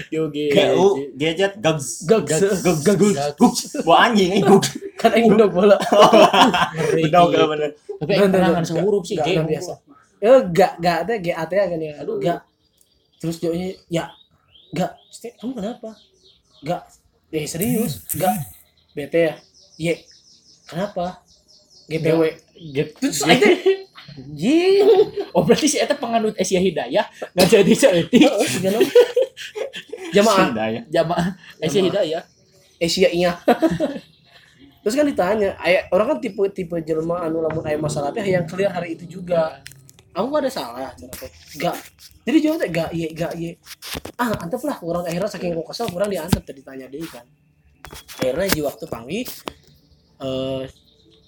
GUG 0.10 0.38
GU 0.50 0.86
gadget 1.14 1.54
gags 1.62 2.02
Gags. 2.10 2.42
gags 2.42 2.82
gags 2.82 3.38
gugs 3.38 3.62
buah 3.86 4.10
anjing 4.10 4.34
eh 4.34 4.42
gugs 4.42 4.74
Kan 4.98 5.14
aing 5.14 5.30
udah 5.30 5.46
bola. 5.52 5.78
ngeri 6.74 7.06
benar 7.06 7.30
gak 7.30 7.46
bener 7.46 7.70
tapi 8.02 8.12
yang 8.18 8.32
pernah 8.32 8.50
kan 8.60 8.64
sih 8.66 9.18
G 9.20 9.28
biasa. 9.46 9.74
Ya 10.20 10.34
gak 10.42 10.74
gak 10.82 10.98
ada 11.08 11.14
GAT 11.20 11.52
kan 11.52 11.80
ya. 11.80 11.94
Aduh. 12.02 12.18
Gak. 12.20 12.40
Terus 13.22 13.36
jawabnya 13.40 13.70
ya. 13.88 14.06
Gak. 14.76 14.92
Stik, 15.12 15.38
Kamu 15.40 15.54
kenapa? 15.56 15.96
Gak. 16.64 16.82
Eh 17.32 17.46
serius. 17.48 18.04
Gak. 18.16 18.34
BT 18.96 19.14
ya. 19.16 19.36
Y. 19.80 19.96
Kenapa? 20.66 21.22
GPW. 21.90 22.22
gitu 22.56 22.94
Terus 23.04 23.22
aja. 23.28 23.48
Anjing. 24.16 24.86
oh 25.36 25.44
berarti 25.44 25.68
si 25.68 25.78
Eta 25.82 25.98
penganut 25.98 26.38
Asia 26.40 26.62
Hidayah 26.62 27.04
nggak 27.36 27.48
jadi 27.52 27.74
seetik 27.76 28.24
Gimana? 28.64 28.80
Jamaah 30.16 30.48
jamaah 30.88 31.28
Asia 31.60 31.84
Hidayah 31.84 32.24
Asia 32.80 33.10
iya. 33.12 33.36
Terus 34.86 35.02
kan 35.02 35.10
ditanya, 35.10 35.58
aya 35.58 35.90
orang 35.90 36.14
kan 36.14 36.18
tipe 36.22 36.46
tipe 36.54 36.78
jelma 36.86 37.26
anu 37.26 37.42
lamun 37.42 37.66
aya 37.66 37.74
masalah 37.74 38.14
teh 38.14 38.22
yang 38.22 38.46
clear 38.46 38.70
hari 38.70 38.94
itu 38.94 39.18
juga. 39.18 39.58
Aku 40.14 40.30
gak 40.30 40.46
ada 40.46 40.52
salah. 40.54 40.94
Gak. 41.58 41.74
Jadi 42.22 42.38
jawab 42.38 42.62
teh 42.62 42.70
gak 42.70 42.94
iya 42.94 43.10
gak 43.18 43.34
iya. 43.34 43.58
Ah, 44.22 44.38
antep 44.46 44.62
lah 44.62 44.78
orang 44.86 45.10
akhirnya 45.10 45.26
saking 45.26 45.58
kok 45.58 45.74
kesel 45.74 45.90
kurang 45.90 46.14
diantep 46.14 46.38
tadi 46.46 46.62
ditanya 46.62 46.86
deui 46.86 47.10
kan. 47.10 47.26
Akhirnya 48.22 48.46
di 48.46 48.62
waktu 48.62 48.86
panggil 48.86 49.26
eh 50.22 50.64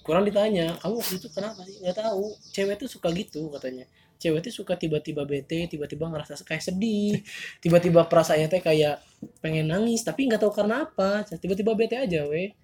kurang 0.08 0.24
ditanya, 0.24 0.72
kamu 0.74 0.94
waktu 0.96 1.14
itu 1.14 1.28
kenapa 1.28 1.60
sih? 1.62 1.76
Gak 1.78 2.00
tahu. 2.00 2.24
Cewek 2.48 2.76
tuh 2.76 2.88
suka 2.88 3.12
gitu 3.12 3.52
katanya. 3.52 3.84
Cewek 4.16 4.40
tuh 4.40 4.50
suka 4.54 4.74
tiba-tiba 4.74 5.22
bete, 5.22 5.68
tiba-tiba 5.68 6.08
ngerasa 6.08 6.40
kayak 6.40 6.64
sedih, 6.64 7.20
tiba-tiba 7.58 8.02
perasaannya 8.02 8.48
teh 8.48 8.58
kayak 8.58 8.98
pengen 9.38 9.68
nangis 9.68 10.00
tapi 10.00 10.24
nggak 10.24 10.40
tahu 10.40 10.50
karena 10.52 10.82
apa 10.82 11.10
tiba-tiba 11.32 11.74
bete 11.74 11.94
aja 11.94 12.22
weh 12.24 12.54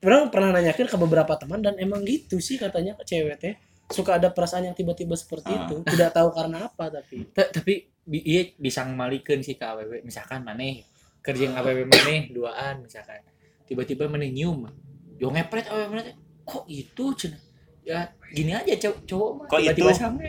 orang 0.00 0.28
pernah 0.28 0.50
nanyakin 0.52 0.86
ke 0.86 0.96
beberapa 0.96 1.34
teman 1.34 1.58
dan 1.58 1.74
emang 1.76 2.02
gitu 2.02 2.38
sih 2.38 2.54
katanya 2.56 2.94
ke 2.94 3.02
cewek 3.04 3.36
teh 3.36 3.54
suka 3.88 4.14
ada 4.14 4.28
perasaan 4.28 4.62
yang 4.64 4.74
tiba-tiba 4.74 5.14
seperti 5.14 5.46
Ah. 5.48 5.66
itu 5.66 5.82
tidak 5.84 6.10
tahu 6.12 6.30
karena 6.30 6.66
apa 6.66 6.90
tapi 6.92 7.26
Ta- 7.28 7.46
tapi 7.48 7.74
bi- 8.00 8.22
iya 8.24 8.50
bisa 8.52 8.82
malikeun 8.84 9.42
sih 9.42 9.54
ke 9.54 9.64
AWW 9.64 10.02
misalkan 10.02 10.42
maneh 10.42 10.82
kerja 11.20 11.42
yang 11.44 11.54
AWW 11.56 11.86
maneh 11.86 12.30
duaan 12.30 12.82
misalkan 12.82 13.22
tiba-tiba 13.64 14.06
maneh 14.06 14.30
nyium 14.30 14.66
yo 15.16 15.26
ngepret 15.30 15.64
maneh 15.70 16.12
teh, 16.12 16.14
kok 16.42 16.64
itu 16.66 17.04
cenah 17.16 17.40
ya 17.86 18.04
gini 18.28 18.50
aja 18.50 18.74
cowok 18.76 18.98
cowok 19.06 19.30
mah 19.32 19.44
Kok 19.46 19.58
tiba-tiba 19.62 19.90
itu? 19.90 19.98
sange 19.98 20.26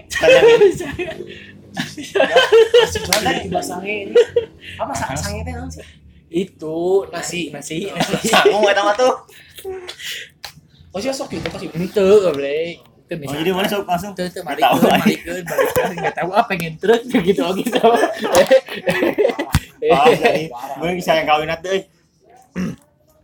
sebenarnya 2.87 3.41
tiba 3.43 3.61
sange 3.61 3.93
ini 4.07 4.15
apa 4.77 4.93
sa 4.93 5.13
sange 5.13 5.41
teh 5.43 5.53
naon 5.53 5.69
sih 5.69 5.83
itu 6.27 7.07
nasi 7.09 7.49
nasi 7.49 7.87
nasi 7.89 8.27
Sanggup 8.27 8.61
gak 8.67 8.75
tahu 8.75 8.89
tuh 8.95 9.13
oh 10.91 10.99
sih 10.99 11.09
sok 11.09 11.31
gitu 11.31 11.47
pasti 11.47 11.67
itu 11.67 12.05
goblok 12.21 12.83
Kan 13.07 13.23
Oh 13.23 13.31
jadi 13.31 13.55
mana 13.55 13.63
sok 13.63 13.87
langsung 13.87 14.11
Tuh, 14.11 14.27
tuh, 14.27 14.43
Nggak 14.43 14.59
malikeun, 14.59 14.67
tahu, 14.67 14.83
aja. 14.83 14.99
malikeun, 14.99 15.43
malikeun, 15.47 15.91
nggak 15.95 16.15
tahu 16.19 16.29
apa 16.35 16.43
pengen 16.51 16.73
truk 16.75 16.99
gitu 17.07 17.39
gitu. 17.55 17.79
Oh 17.79 17.95
jadi 20.11 20.43
gue 20.51 20.91
bisa 20.91 21.15
yang 21.15 21.23
kawin 21.23 21.47
nanti 21.47 21.71
eh. 21.71 21.83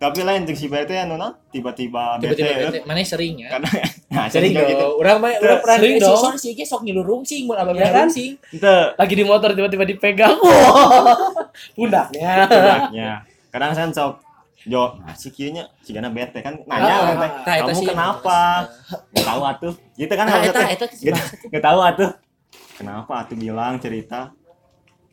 Tapi 0.04 0.20
lain 0.20 0.44
untuk 0.44 0.60
si 0.60 0.68
bete 0.68 1.00
anu 1.00 1.16
nah 1.16 1.32
tiba-tiba 1.48 2.20
bete 2.20 2.36
Tiba-tiba 2.36 2.84
mana 2.84 3.00
sering 3.02 3.40
ya? 3.40 3.56
Karena 3.56 3.70
nah 4.14 4.26
Sering 4.28 4.52
juga 4.52 4.68
gitu 4.68 4.84
dong. 4.84 4.94
Urang 5.00 5.18
mah 5.18 5.32
urang 5.40 5.60
pernah 5.64 5.78
Sering 5.80 5.96
dong. 5.98 6.20
dong. 6.20 6.36
Si 6.36 6.48
Ege 6.52 6.64
sok 6.64 6.82
ngilu 6.84 7.02
rungsing, 7.02 7.48
mun 7.48 7.56
abah 7.56 7.72
Ya 7.72 7.88
kan? 7.88 8.12
rungsing. 8.12 8.36
Ente 8.52 8.76
lagi 8.94 9.14
di 9.16 9.24
motor 9.24 9.56
tiba-tiba 9.56 9.84
dipegang 9.88 10.36
pundaknya 11.78 12.32
Pundaknya. 12.46 13.10
Kadang 13.48 13.72
saya 13.72 13.88
sok 13.90 14.14
Jo, 14.64 14.96
nah, 14.98 15.12
si 15.12 15.28
kieunya 15.28 15.68
si 15.80 15.92
gana 15.92 16.08
bete 16.08 16.40
kan 16.40 16.56
nanya 16.64 16.88
Ah, 16.88 17.00
orang 17.04 17.18
teh, 17.20 17.32
Nah, 17.44 17.54
eta 17.54 17.64
kamu 17.68 17.76
sih 17.76 17.88
kenapa? 17.92 18.40
Gak 19.12 19.26
tahu 19.28 19.42
atuh. 19.44 19.74
Gitu 19.94 20.14
kan 20.16 20.24
Nah, 20.24 20.40
eta 20.40 20.62
eta 20.72 20.86
Gak, 20.88 21.20
gak 21.52 21.64
tahu 21.64 21.80
atuh. 21.84 22.10
Kenapa 22.74 23.14
atuh 23.20 23.36
bilang 23.36 23.76
cerita? 23.78 24.32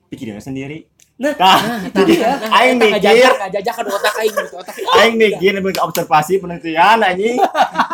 Pikirin 0.06 0.38
sendiri. 0.38 0.86
Nah, 1.20 1.36
Nah, 1.36 1.84
tadi 1.92 2.16
ya 2.16 2.32
aing 2.48 2.80
mikir, 2.80 3.28
ke 3.28 3.82
otak 3.84 4.14
aing 4.24 4.32
gitu 4.32 4.56
otak. 4.56 4.72
aing 4.72 5.14
mikir 5.20 5.52
observasi 5.76 6.40
penelitian 6.40 6.96
anjing. 6.96 7.36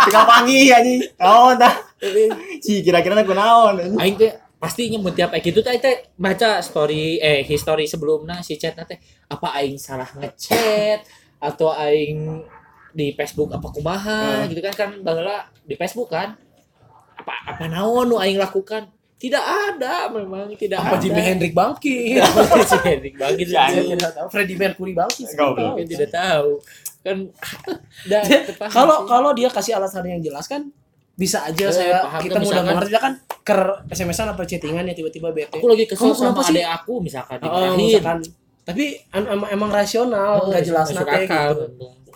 Tinggal 0.07 0.25
panggil 0.25 0.71
anjing. 0.71 1.01
Naon 1.19 1.59
tah? 1.59 1.75
Si 2.63 2.87
kira-kira 2.87 3.19
aku 3.19 3.35
naon. 3.35 3.99
Aing 3.99 4.15
teh 4.15 4.31
pasti 4.57 4.89
nyebut 4.89 5.13
tiap 5.13 5.35
kayak 5.35 5.43
gitu 5.43 5.59
teh 5.61 5.77
baca 6.15 6.63
story 6.63 7.19
eh 7.19 7.43
history 7.43 7.85
sebelumnya 7.85 8.41
si 8.41 8.55
chat 8.57 8.79
teh 8.79 8.99
apa 9.27 9.59
aing 9.59 9.75
salah 9.77 10.07
ngechat 10.17 11.03
atau 11.37 11.75
aing 11.75 12.47
di 12.95 13.13
Facebook 13.13 13.53
apa 13.53 13.69
kumaha 13.69 14.47
Hmm. 14.47 14.49
gitu 14.49 14.65
kan 14.65 14.73
kan 14.73 14.91
baheula 15.03 15.51
di 15.61 15.77
Facebook 15.77 16.09
kan 16.09 16.33
apa 17.19 17.35
apa 17.53 17.65
naon 17.69 18.09
nu 18.09 18.17
aing 18.17 18.41
lakukan 18.41 18.89
tidak 19.17 19.41
ada 19.41 20.09
memang 20.09 20.53
tidak 20.55 20.77
apa 20.79 20.95
ada. 20.95 21.01
Jimi 21.01 21.21
Hendrix 21.21 21.53
bangkit? 21.53 22.21
Apa 22.21 22.41
si 22.61 22.77
Hendrik 22.85 23.15
bangkit. 23.15 23.47
Saya 23.49 23.81
tidak 23.81 24.13
tahu. 24.13 24.27
Freddie 24.29 24.57
Mercury 24.57 24.93
bangkit. 24.93 25.27
Goblok. 25.33 25.57
tahu. 25.57 25.89
Tidak 25.89 26.11
tahu. 26.11 26.51
Kan 27.01 27.19
kalau 28.77 29.07
kalau 29.07 29.31
dia 29.33 29.49
kasih 29.49 29.73
alasan 29.75 30.05
yang 30.07 30.21
jelas 30.21 30.45
kan 30.45 30.69
bisa 31.15 31.41
aja 31.43 31.65
Eh, 31.65 31.73
saya 31.73 31.97
paham. 32.03 32.21
kita 32.21 32.39
mudah 32.39 32.63
mengerti 32.63 32.93
kan 32.95 33.13
ker 33.41 33.61
SMS-an 33.89 34.37
apa 34.37 34.43
chattingan 34.43 34.85
ya 34.85 34.93
tiba-tiba 34.93 35.33
bete. 35.33 35.49
Aku 35.51 35.65
lagi 35.65 35.85
kesel 35.87 36.13
sama 36.13 36.37
adek 36.39 36.67
aku 36.67 37.01
misalkan 37.01 37.41
Oh, 37.41 37.73
misalkan. 37.73 38.21
Tapi 38.63 38.85
an- 39.11 39.31
emang, 39.31 39.49
emang 39.49 39.71
rasional 39.71 40.43
Oh, 40.43 40.51
nggak 40.51 40.61
jelas 40.63 40.91
masuk 40.91 41.07
nate 41.07 41.25
akal. 41.25 41.49
gitu. 41.55 41.65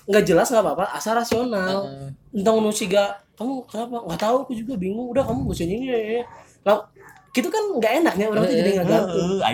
nggak 0.05 0.25
jelas 0.27 0.47
nggak 0.49 0.65
apa-apa 0.67 0.85
asal 0.93 1.13
rasional. 1.15 1.75
Heeh. 1.87 2.37
entah 2.37 2.53
nu 2.53 2.69
siga 2.71 3.05
kamu 3.33 3.65
kenapa? 3.65 3.97
Nggak 4.05 4.21
tahu 4.21 4.37
aku 4.43 4.53
juga 4.53 4.75
bingung. 4.77 5.09
Udah 5.09 5.23
kamu 5.23 5.47
gak 5.47 5.55
usah 5.55 5.65
ini 5.65 5.77
ya 5.89 6.23
lah 6.65 6.91
gitu 7.31 7.47
kan 7.47 7.63
nggak 7.79 7.93
enaknya 8.03 8.27
orang 8.27 8.43
tuh 8.43 8.57
jadi 8.59 8.71
nggak 8.83 9.03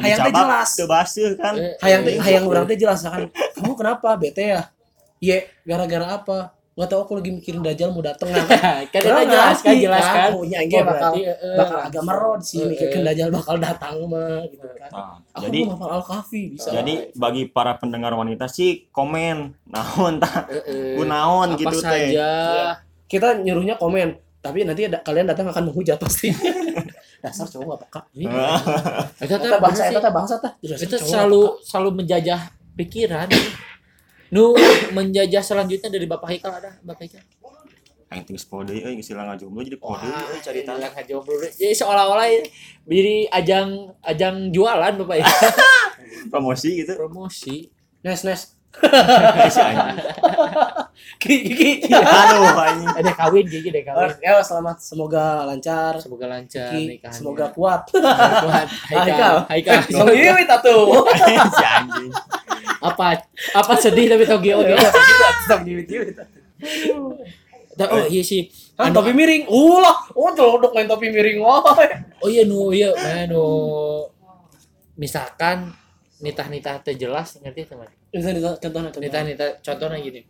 hayang 0.00 0.18
teh 0.24 0.32
jelas. 0.32 0.68
Teu 0.72 0.86
baseuh 0.88 1.32
kan. 1.36 1.54
Eh, 1.60 1.76
hayang 1.84 2.02
teh 2.08 2.12
eh, 2.16 2.20
hayang 2.24 2.44
orang 2.48 2.64
teh 2.64 2.76
jelas 2.80 3.04
kan. 3.04 3.28
Kamu 3.28 3.76
kenapa 3.76 4.16
bete 4.16 4.56
ya? 4.56 4.62
Ye, 5.20 5.48
gara-gara 5.64 6.16
apa? 6.16 6.56
Nggak 6.76 6.88
tahu 6.92 7.00
aku 7.08 7.12
lagi 7.16 7.30
mikirin 7.32 7.64
dajal 7.64 7.88
mau 7.88 8.04
dateng 8.04 8.28
kan 8.36 8.44
kan 8.52 8.84
kita 8.92 9.24
jelas 9.28 9.58
kan 9.64 9.74
jelas 9.80 10.04
kan. 10.04 10.30
Oh, 10.36 10.44
nya 10.44 10.60
Oh, 10.60 10.68
ge 10.68 10.76
bakal 10.84 10.92
berarti, 10.92 11.20
eh, 11.24 11.36
eh, 11.36 11.56
bakal 11.56 11.78
agak 11.88 12.02
merod 12.04 12.40
sih 12.44 12.60
Eh, 12.60 12.68
mikirkan 12.68 13.00
eh. 13.00 13.04
dajal 13.12 13.28
bakal 13.32 13.56
datang 13.56 13.96
mah 14.08 14.44
gitu 14.44 14.68
kan. 14.76 14.90
Nah, 14.92 15.16
aku 15.32 15.42
jadi 15.48 15.58
mau 15.64 15.72
hafal 15.76 15.90
al-kahfi 16.00 16.42
bisa. 16.52 16.68
jadi 16.72 16.94
bagi 17.16 17.42
para 17.48 17.76
pendengar 17.80 18.12
wanita 18.12 18.44
sih 18.48 18.88
komen. 18.92 19.56
Naon 19.72 20.20
tah 20.20 20.48
eh, 20.52 20.64
eh, 20.68 20.94
ku 21.00 21.04
naon 21.08 21.56
apa 21.56 21.60
gitu 21.60 21.76
teh. 21.80 22.12
saja. 22.12 22.28
Kita 23.08 23.40
nyuruhnya 23.40 23.76
komen 23.80 24.26
tapi 24.46 24.62
nanti 24.62 24.86
ada 24.86 25.02
kalian 25.02 25.26
datang 25.26 25.50
akan 25.50 25.74
menghujat 25.74 25.98
pasti 25.98 26.30
dasar 27.26 27.46
cowok 27.50 27.66
gak 27.66 27.80
peka 27.82 28.00
Itu 29.26 29.34
Eta 29.34 29.42
teh 29.42 29.58
bangsa 29.58 29.82
sih. 29.82 29.98
teh 29.98 30.12
bangsa 30.14 30.34
teh 30.38 30.52
Dasar 30.62 30.84
itu 30.86 30.96
selalu 31.02 31.42
selalu 31.60 31.90
menjajah 31.98 32.40
pikiran 32.78 33.26
nu 34.28 34.54
menjajah 34.90 35.42
selanjutnya 35.42 35.90
dari 35.90 36.06
Bapak 36.06 36.26
Haikal 36.30 36.52
ada 36.54 36.70
Bapak 36.80 37.02
Haikal 37.06 37.22
aing 38.06 38.22
teh 38.22 38.32
geus 38.32 38.46
pode 38.46 38.70
euy 38.70 38.94
geus 38.94 39.10
ilang 39.10 39.26
ngajomblo 39.28 39.60
jadi 39.60 39.78
pode 39.78 40.06
euy 40.06 40.38
carita 40.38 40.78
Bilang 40.78 40.94
aja 40.94 41.02
jomblo 41.04 41.34
deh. 41.42 41.50
Jadi 41.50 41.74
seolah-olah 41.74 42.26
ya, 42.30 42.38
jadi 42.86 43.16
ajang 43.34 43.68
ajang 43.98 44.36
jualan 44.54 44.94
Bapak 45.02 45.16
ya. 45.18 45.26
promosi 46.32 46.86
gitu 46.86 46.94
Promosi. 46.94 47.66
nes 48.00 48.22
nes 48.22 48.55
Kiki 51.16 51.88
anjing 51.88 52.86
Ada 52.92 53.12
kawin 53.14 53.44
jadi 53.44 53.68
deh 53.70 53.82
kawin. 53.82 54.12
ya 54.20 54.38
selamat 54.38 54.76
semoga 54.78 55.42
lancar 55.44 55.96
Semoga 55.96 56.26
lancar 56.28 56.70
Kiki, 56.70 57.00
nikahannya. 57.00 57.16
semoga 57.16 57.46
kuat 57.50 57.88
kuat. 57.88 58.66
Haikal. 58.92 59.36
Haikal. 59.48 59.80
Iwi 60.12 60.42
si 61.48 61.64
anjing 61.64 62.10
apa 62.76 63.18
apa 63.54 63.72
sedih 63.74 64.06
tapi 64.06 64.24
oge. 64.52 64.74
Song 65.46 65.62
Iwi 65.64 65.82
Dan- 67.76 67.90
Oh 67.92 68.04
iya 68.08 68.22
sih. 68.24 68.48
Ah, 68.76 68.88
Anu- 68.88 68.96
topi 68.96 69.12
miring. 69.12 69.48
Ulah, 69.48 70.08
oh 70.12 70.32
celodok 70.32 70.72
main 70.72 70.84
topi 70.84 71.08
miring. 71.08 71.40
Oh. 71.40 71.64
Oh 72.20 72.28
iya 72.28 72.44
nu 72.44 72.72
iya 72.72 72.92
mana 72.92 73.24
nu 73.28 73.44
misalkan 76.16 76.52
nitah-nitah 76.56 76.74
teh 76.84 76.96
jelas 76.96 77.36
ngerti 77.40 77.68
teman. 77.68 77.88
Bisa 78.12 78.32
contohnya 78.60 78.90
Nitah-nitah 78.92 79.50
contohnya 79.60 79.98
gini. 80.00 80.20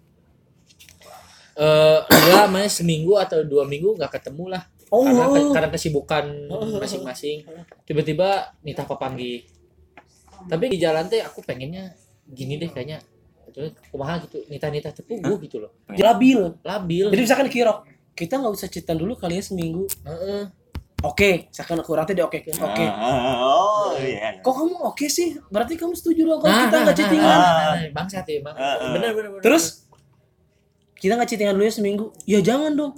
Eh 1.57 1.99
enggak 2.03 2.47
mana 2.53 2.69
seminggu 2.69 3.17
atau 3.17 3.41
dua 3.47 3.65
minggu 3.65 3.97
nggak 3.97 4.21
ketemu 4.21 4.57
lah 4.57 4.63
Oh, 4.87 5.03
karena 5.03 5.27
oh. 5.27 5.51
karena 5.51 5.69
kesibukan 5.75 6.25
masing-masing 6.79 7.43
tiba-tiba 7.83 8.55
nitah 8.63 8.87
papanggi 8.87 9.43
tapi 10.47 10.71
di 10.71 10.79
jalan 10.79 11.11
teh 11.11 11.19
aku 11.27 11.43
pengennya 11.43 11.91
gini 12.23 12.55
deh 12.55 12.71
kayaknya 12.71 13.03
terus 13.51 13.75
kumaha 13.91 14.23
gitu 14.23 14.47
nitah-nitah 14.47 14.95
tepuguh 14.95 15.43
gitu 15.43 15.59
loh 15.59 15.75
labil. 15.91 16.55
labil 16.63 17.07
Jadi 17.11 17.19
misalkan 17.19 17.51
kira 17.51 17.83
kita 18.17 18.41
nggak 18.41 18.53
usah 18.57 18.69
cerita 18.73 18.97
dulu 18.97 19.13
kali 19.13 19.39
ya 19.39 19.45
seminggu. 19.45 19.85
Heeh. 20.09 20.49
Oke 20.99 21.31
misalkan 21.49 21.77
aku 21.77 21.91
orang 21.93 22.05
teh 22.05 22.15
di 22.15 22.23
oke 22.23 22.39
oke 22.41 22.85
Ah, 22.85 22.97
ah, 22.97 23.35
oh 23.39 23.91
iya. 23.97 24.33
iya. 24.33 24.41
kok 24.41 24.55
kamu 24.55 24.77
oke 24.83 25.07
sih 25.07 25.37
berarti 25.47 25.75
kamu 25.75 25.93
setuju 25.93 26.25
dong 26.25 26.41
kalau 26.41 26.49
Nah, 26.49 26.63
kita 26.63 26.73
nah, 26.73 26.83
nggak 26.83 26.89
nah, 26.89 27.01
chattingan 27.03 27.29
nah, 27.29 27.51
nah, 27.51 27.75
nah, 27.75 27.91
bangsat 27.93 28.25
ya 28.25 28.39
bang 28.41 28.57
Ah, 28.57 28.65
ah. 28.65 28.91
bener 28.93 29.11
bener 29.13 29.31
bener. 29.31 29.43
terus 29.43 29.65
kita 30.95 31.13
nggak 31.15 31.29
chattingan 31.29 31.55
dulu 31.55 31.65
ya 31.65 31.73
seminggu 31.73 32.07
ya 32.25 32.39
jangan 32.41 32.73
dong 32.73 32.93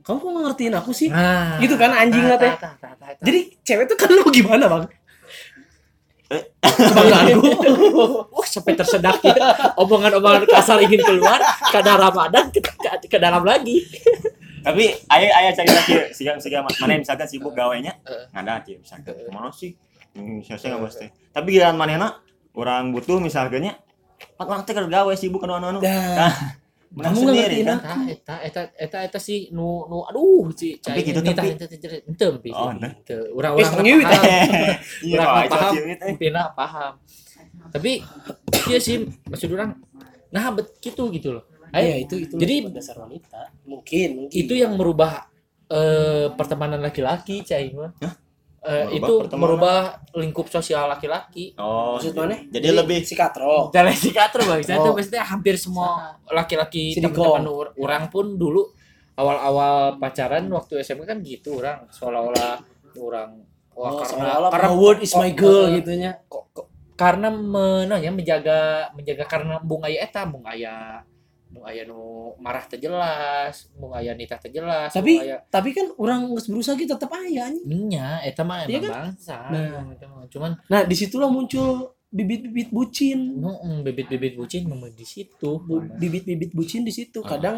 kamu 0.00 0.18
kok 0.18 0.30
ngertiin 0.42 0.74
aku 0.74 0.90
sih 0.90 1.08
nah 1.08 1.56
gitu 1.58 1.74
kan 1.74 1.90
anjing 1.90 2.26
lah 2.26 2.36
teh 2.36 2.52
tah. 2.52 2.74
jadi 3.22 3.40
cewek 3.62 3.84
tuh 3.86 3.96
kan 3.96 4.10
lu 4.10 4.24
gimana 4.28 4.66
bang 4.66 4.84
Eh. 6.24 6.40
kebanggaanku 6.58 7.52
Wah, 8.34 8.46
sampai 8.48 8.72
tersedak 8.72 9.20
ya. 9.20 9.36
Omongan-omongan 9.76 10.48
kasar 10.48 10.80
ingin 10.80 10.98
keluar 10.98 11.36
karena 11.68 12.00
Ramadan 12.00 12.48
ke, 12.48 12.58
ke, 12.58 12.72
ke 13.06 13.18
dalam 13.20 13.44
lagi. 13.44 13.84
Tapi 14.64 14.84
ayah 15.12 15.30
ayah 15.38 15.50
cari 15.52 15.70
lagi 15.70 15.94
siga 16.10 16.40
siga 16.40 16.64
mana 16.64 16.96
misalkan 16.96 17.28
sibuk 17.28 17.52
gawainya 17.52 17.92
Heeh. 18.00 18.24
ngada 18.32 18.64
aja 18.64 18.72
misalkan 18.74 19.12
ke 19.12 19.28
mana 19.28 19.52
sih 19.52 19.76
Hmm, 20.14 20.38
saya 20.46 20.78
nggak 20.78 20.78
bos 20.78 20.94
teh. 20.94 21.10
Tapi 21.34 21.58
giliran 21.58 21.74
mana 21.74 22.22
orang 22.54 22.94
butuh 22.94 23.18
misalnya 23.18 23.74
Pak 24.38 24.46
orang 24.46 24.62
teh 24.62 24.70
keur 24.70 24.86
gawe 24.86 25.10
sibuk 25.18 25.42
anu 25.42 25.58
anu 25.58 25.66
anu. 25.74 25.80
Kamu 25.82 27.02
nggak 27.02 27.10
sendiri 27.18 27.66
ngertiin 27.66 27.66
kan. 27.66 27.78
Eta 28.06 28.34
eta 28.46 28.62
eta 28.78 28.98
eta 29.10 29.18
sih 29.18 29.50
nu 29.50 29.82
nu 29.90 30.06
aduh 30.06 30.46
si 30.54 30.78
Tapi 30.78 31.02
cai 31.02 31.10
gitu, 31.10 31.18
tapi- 31.18 31.50
ente 31.58 31.66
teh 31.66 32.06
ente 32.06 32.26
pi. 32.38 32.54
Oh. 32.54 32.70
Urang-urang 33.34 33.58
Eh, 33.58 34.06
paham. 34.06 34.22
Iya, 35.10 35.18
mah 35.18 35.42
itu 35.42 35.50
paham. 35.58 35.72
ciwit, 35.74 35.98
eh. 35.98 36.14
Pina 36.14 36.42
paham. 36.54 36.92
Tapi 37.74 37.92
iya 38.70 38.78
sih 38.78 39.02
maksud 39.26 39.50
orang 39.50 39.82
nah 40.30 40.54
bet 40.54 40.78
gitu 40.78 41.10
gitu 41.10 41.34
loh. 41.34 41.42
Iya 41.74 41.82
Ayo, 41.90 41.94
itu 42.00 42.14
itu 42.20 42.34
Jadi- 42.36 42.58
lebih 42.62 42.74
dasar 42.74 42.96
wanita. 42.96 43.40
Mungkin 43.64 44.08
mungkin. 44.16 44.34
itu 44.36 44.54
yang 44.54 44.72
merubah 44.74 45.26
eh, 45.66 46.30
pertemanan 46.30 46.78
laki-laki 46.78 47.40
cai 47.40 47.72
mah. 47.72 47.90
Eh, 48.64 48.70
Merubah 48.86 48.94
itu 48.94 49.12
pertemanan? 49.18 49.40
merubah 49.42 49.78
lingkup 50.14 50.46
sosial 50.48 50.86
laki-laki. 50.86 51.52
Oh, 51.56 51.96
maksud 51.96 52.14
mana? 52.14 52.36
jadi 52.46 52.68
lebih 52.70 53.02
si 53.02 53.12
katro. 53.12 53.68
Dari 53.68 53.92
psikiater 53.92 54.40
bang, 54.40 54.60
saya 54.60 54.78
Oh. 54.78 54.84
tuh 54.86 54.92
maksudnya 54.94 55.20
hampir 55.22 55.56
semua 55.56 56.14
laki-laki 56.26 56.94
teman-teman 56.94 57.44
orang 57.74 58.08
pun 58.08 58.34
dulu 58.34 58.70
awal-awal 59.14 59.96
pacaran 59.98 60.48
waktu 60.48 60.80
SMA 60.80 61.04
kan 61.04 61.20
gitu 61.20 61.58
orang. 61.58 61.84
Seolah-olah 61.88 62.60
orang 62.94 63.30
wah 63.74 63.90
oh, 63.90 63.98
karena 64.00 64.48
karena 64.48 64.68
Howard 64.70 64.98
is 65.00 65.12
my 65.12 65.30
girl 65.30 65.66
oh, 65.66 65.74
gitu 65.74 65.90
nya 65.92 66.22
kok- 66.24 66.46
kok- 66.48 66.70
karena 66.94 67.26
menanya 67.26 68.06
menjaga 68.08 68.58
menjaga 68.94 69.26
karena 69.26 69.58
bung 69.58 69.82
aya 69.82 69.98
eta 70.00 70.22
bung 70.24 70.46
aya 70.46 71.02
bung 71.02 71.13
aya 71.62 71.84
nu 71.84 72.00
marah 72.36 72.66
terjelas 72.66 73.70
bung 73.72 73.92
aya 73.92 74.10
nita 74.12 74.34
terjelas 74.36 74.90
tapi 74.90 75.20
aya 75.20 75.38
tapi 75.46 75.70
kan 75.70 75.94
orang 75.94 76.26
nggak 76.26 76.44
berusaha 76.44 76.74
gitu 76.74 76.90
tetap 76.90 77.12
aya 77.12 77.46
nya 77.62 78.18
eta 78.20 78.42
mah 78.42 78.64
Iya 78.64 78.74
emang 78.74 78.82
kan? 78.82 78.92
bangsa 79.14 79.36
Nah. 79.46 79.94
cuman 80.26 80.50
nah 80.66 80.82
di 80.82 80.94
situlah 80.94 81.28
muncul 81.28 81.94
bibit-bibit 82.08 82.70
bucin 82.70 83.38
mm, 83.38 83.82
bibit-bibit 83.82 84.34
bucin 84.34 84.64
memang 84.64 84.90
di 84.90 85.02
situ 85.02 85.50
bibit-bibit 85.94 86.50
bucin 86.50 86.82
di 86.82 86.90
situ 86.90 87.20
Ah. 87.20 87.28
kadang 87.30 87.56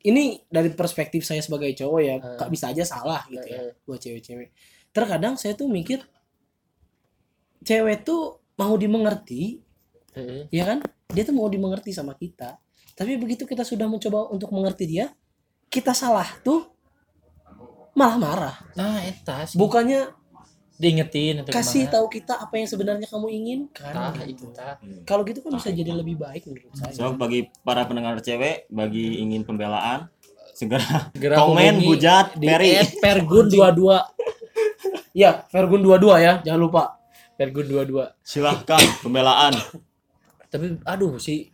ini 0.00 0.40
dari 0.46 0.72
perspektif 0.72 1.22
saya 1.22 1.38
sebagai 1.38 1.70
cowok 1.72 2.00
ya 2.00 2.14
Ah. 2.16 2.34
kak 2.34 2.48
bisa 2.48 2.70
aja 2.70 2.82
salah 2.82 3.22
gitu 3.26 3.44
ya 3.44 3.60
eh. 3.60 3.74
buat 3.82 3.98
cewek-cewek 3.98 4.48
terkadang 4.90 5.34
saya 5.34 5.52
tuh 5.52 5.66
mikir 5.66 6.02
cewek 7.60 8.02
tuh 8.02 8.40
mau 8.56 8.74
dimengerti 8.74 9.60
eh, 10.14 10.48
ya 10.50 10.64
kan 10.64 10.78
dia 11.06 11.22
tuh 11.22 11.34
mau 11.34 11.46
dimengerti 11.46 11.90
sama 11.90 12.14
kita 12.14 12.56
tapi 13.00 13.16
begitu 13.16 13.48
kita 13.48 13.64
sudah 13.64 13.88
mencoba 13.88 14.28
untuk 14.28 14.52
mengerti 14.52 14.84
dia 14.84 15.08
kita 15.72 15.96
salah 15.96 16.28
tuh 16.44 16.68
malah 17.96 18.16
marah. 18.20 18.56
Nah 18.76 19.00
eta 19.08 19.48
sih. 19.48 19.56
Bukannya 19.56 20.12
diingetin 20.80 21.44
atau 21.44 21.52
kasih 21.52 21.84
gimana. 21.88 21.94
tahu 21.96 22.06
kita 22.08 22.34
apa 22.40 22.54
yang 22.56 22.68
sebenarnya 22.68 23.06
kamu 23.08 23.28
inginkan 23.28 23.92
tah 23.92 24.16
gitu. 24.24 24.48
itu 24.48 24.64
kalau 25.04 25.22
gitu 25.28 25.44
kan 25.44 25.52
bisa 25.56 25.68
jadi 25.72 25.92
lebih 25.92 26.16
baik 26.16 26.44
menurut 26.48 26.72
saya. 26.76 26.92
So 26.92 27.12
bagi 27.16 27.48
para 27.64 27.84
pendengar 27.84 28.20
cewek, 28.24 28.64
bagi 28.72 29.20
ingin 29.20 29.44
pembelaan, 29.44 30.08
segera 30.56 31.12
Segera 31.12 31.36
komen, 31.44 31.84
hujat, 31.84 32.36
di 32.36 32.48
Peri. 32.48 32.80
@pergun 33.00 33.48
22 33.52 35.16
ya 35.16 35.44
Vergun 35.52 35.80
22 35.84 36.20
ya 36.20 36.32
jangan 36.44 36.60
lupa. 36.60 36.82
Pergun 37.36 37.64
22 37.64 38.20
Silahkan 38.24 38.80
pembelaan. 39.04 39.52
tapi 40.50 40.80
aduh 40.82 41.14
sih 41.20 41.52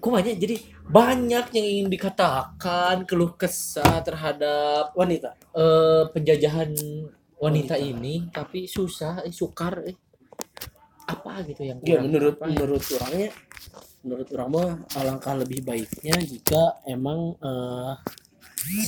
kumanya 0.00 0.32
jadi 0.32 0.56
banyak 0.88 1.52
yang 1.52 1.66
ingin 1.66 1.88
dikatakan 1.92 3.04
keluh 3.04 3.36
kesah 3.36 4.00
terhadap 4.00 4.96
wanita 4.96 5.36
eh, 5.52 6.04
penjajahan 6.12 6.72
wanita 7.36 7.76
ini 7.76 8.32
tapi 8.32 8.64
susah 8.64 9.26
eh, 9.26 9.34
sukar 9.34 9.84
eh. 9.84 9.96
apa 11.08 11.44
gitu 11.44 11.66
yang 11.66 11.78
ya 11.84 12.00
menurut 12.00 12.40
Apa? 12.40 12.48
menurut 12.48 12.82
orangnya 12.96 13.30
menurut 14.02 14.28
orang 14.34 14.48
mah 14.48 14.70
alangkah 14.96 15.34
lebih 15.36 15.60
baiknya 15.60 16.16
jika 16.22 16.80
emang 16.88 17.36
eh, 17.42 17.92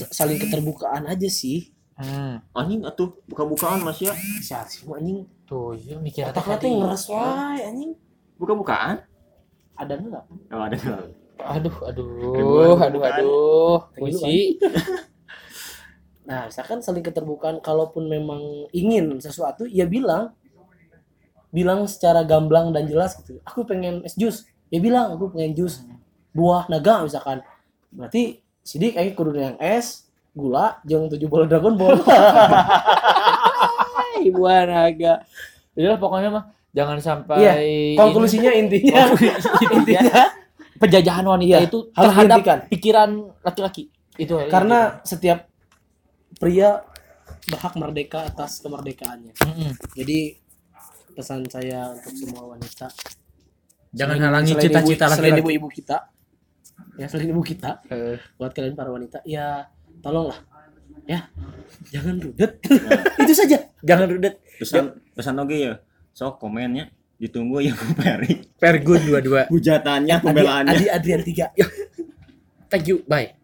saling 0.09 0.39
keterbukaan 0.41 1.05
aja 1.11 1.29
sih 1.29 1.75
hmm. 1.99 2.55
Anjing 2.55 2.87
atuh 2.87 3.19
buka-bukaan 3.27 3.83
Mas 3.83 4.01
ya. 4.01 4.15
siapa 4.41 4.71
sih 4.71 4.87
anjing 4.89 5.27
tuh 5.45 5.77
ya 5.77 6.01
mikir 6.01 6.31
otak 6.31 6.63
teh 6.63 6.71
ngeres 6.71 7.11
wae 7.11 7.61
anjing 7.61 7.93
Buka-bukaan? 8.35 9.14
Ada 9.75 9.95
nggak 9.95 10.25
Oh, 10.55 10.63
ada. 10.63 10.77
aduh 11.45 11.77
aduh 11.83 12.07
Ribuan 12.35 12.79
aduh 12.79 12.99
bukan? 13.03 13.11
aduh 13.11 13.27
lu 13.27 13.75
Puisi. 13.99 14.59
Nah, 16.25 16.49
misalkan 16.49 16.81
saling 16.81 17.05
keterbukaan 17.05 17.61
kalaupun 17.61 18.09
memang 18.09 18.41
ingin 18.73 19.21
sesuatu 19.21 19.69
ya 19.69 19.85
bilang 19.85 20.33
bilang 21.53 21.85
secara 21.85 22.25
gamblang 22.25 22.73
dan 22.73 22.89
jelas 22.89 23.13
gitu. 23.21 23.45
Aku 23.45 23.69
pengen 23.69 24.01
es 24.09 24.17
jus. 24.17 24.49
Ya 24.73 24.81
bilang 24.81 25.13
aku 25.13 25.37
pengen 25.37 25.53
jus 25.53 25.85
buah 26.33 26.65
naga 26.73 27.05
misalkan. 27.05 27.45
Berarti 27.93 28.41
sidik 28.65 28.97
aja 28.97 29.13
kudu 29.13 29.37
yang 29.37 29.61
es, 29.61 30.09
gula, 30.33 30.81
jeung 30.89 31.13
tujuh 31.13 31.29
bola 31.29 31.45
Dragon 31.45 31.77
Ball. 31.77 32.01
ibu 34.25 34.49
naga 34.49 35.29
Udah 35.77 36.01
pokoknya 36.01 36.29
mah 36.33 36.45
jangan 36.75 36.99
sampai 36.99 37.39
Iya, 37.39 37.55
Konklusinya 37.97 38.51
intinya. 38.51 39.15
Intinya. 39.77 40.27
Penjajahan 40.75 41.23
wanita 41.25 41.49
Iya, 41.49 41.59
itu 41.65 41.79
harus 41.89 42.03
terhadap 42.05 42.29
dihentikan. 42.37 42.59
pikiran 42.69 43.11
laki-laki. 43.41 43.83
Itu 44.15 44.35
karena 44.47 44.99
setiap 45.03 45.47
pria 46.35 46.83
berhak 47.47 47.75
merdeka 47.75 48.25
atas 48.25 48.59
kemerdekaannya. 48.59 49.33
Mm-mm. 49.37 49.71
Jadi 49.93 50.35
pesan 51.13 51.47
saya 51.47 51.95
untuk 51.95 52.11
semua 52.13 52.43
wanita 52.49 52.91
jangan 53.95 54.19
Selain- 54.19 54.27
halangi 54.27 54.53
cita-cita 54.57 54.83
ibu- 54.83 55.15
selain 55.15 55.15
laki-laki. 55.31 55.43
ibu-ibu 55.47 55.69
kita. 55.71 55.97
Ya 56.97 57.07
selain 57.07 57.31
ibu 57.31 57.39
kita. 57.41 57.71
Eh, 57.87 58.19
buat 58.35 58.51
kalian 58.51 58.75
para 58.75 58.91
wanita 58.91 59.23
ya 59.23 59.71
tolonglah. 60.01 60.43
Ya 61.05 61.31
jangan 61.89 62.19
rudet. 62.19 62.59
Itu 63.23 63.31
saja. 63.33 63.63
Jangan 63.81 64.11
rudet. 64.11 64.43
Pesan 64.57 64.85
pesan 65.13 65.39
oke 65.39 65.55
ya. 65.55 65.79
So 66.15 66.39
komennya. 66.39 66.89
Ditunggu 67.19 67.63
ya 67.63 67.75
Bu 67.75 67.95
Peri. 67.99 68.43
pergun 68.59 69.03
dua-dua. 69.07 69.47
Hujatannya, 69.51 70.17
pembelaannya. 70.19 70.71
Adi 70.75 70.87
Adrian 70.91 71.23
3 71.23 71.53
thank 72.71 72.91
you. 72.91 73.07
Bye 73.07 73.39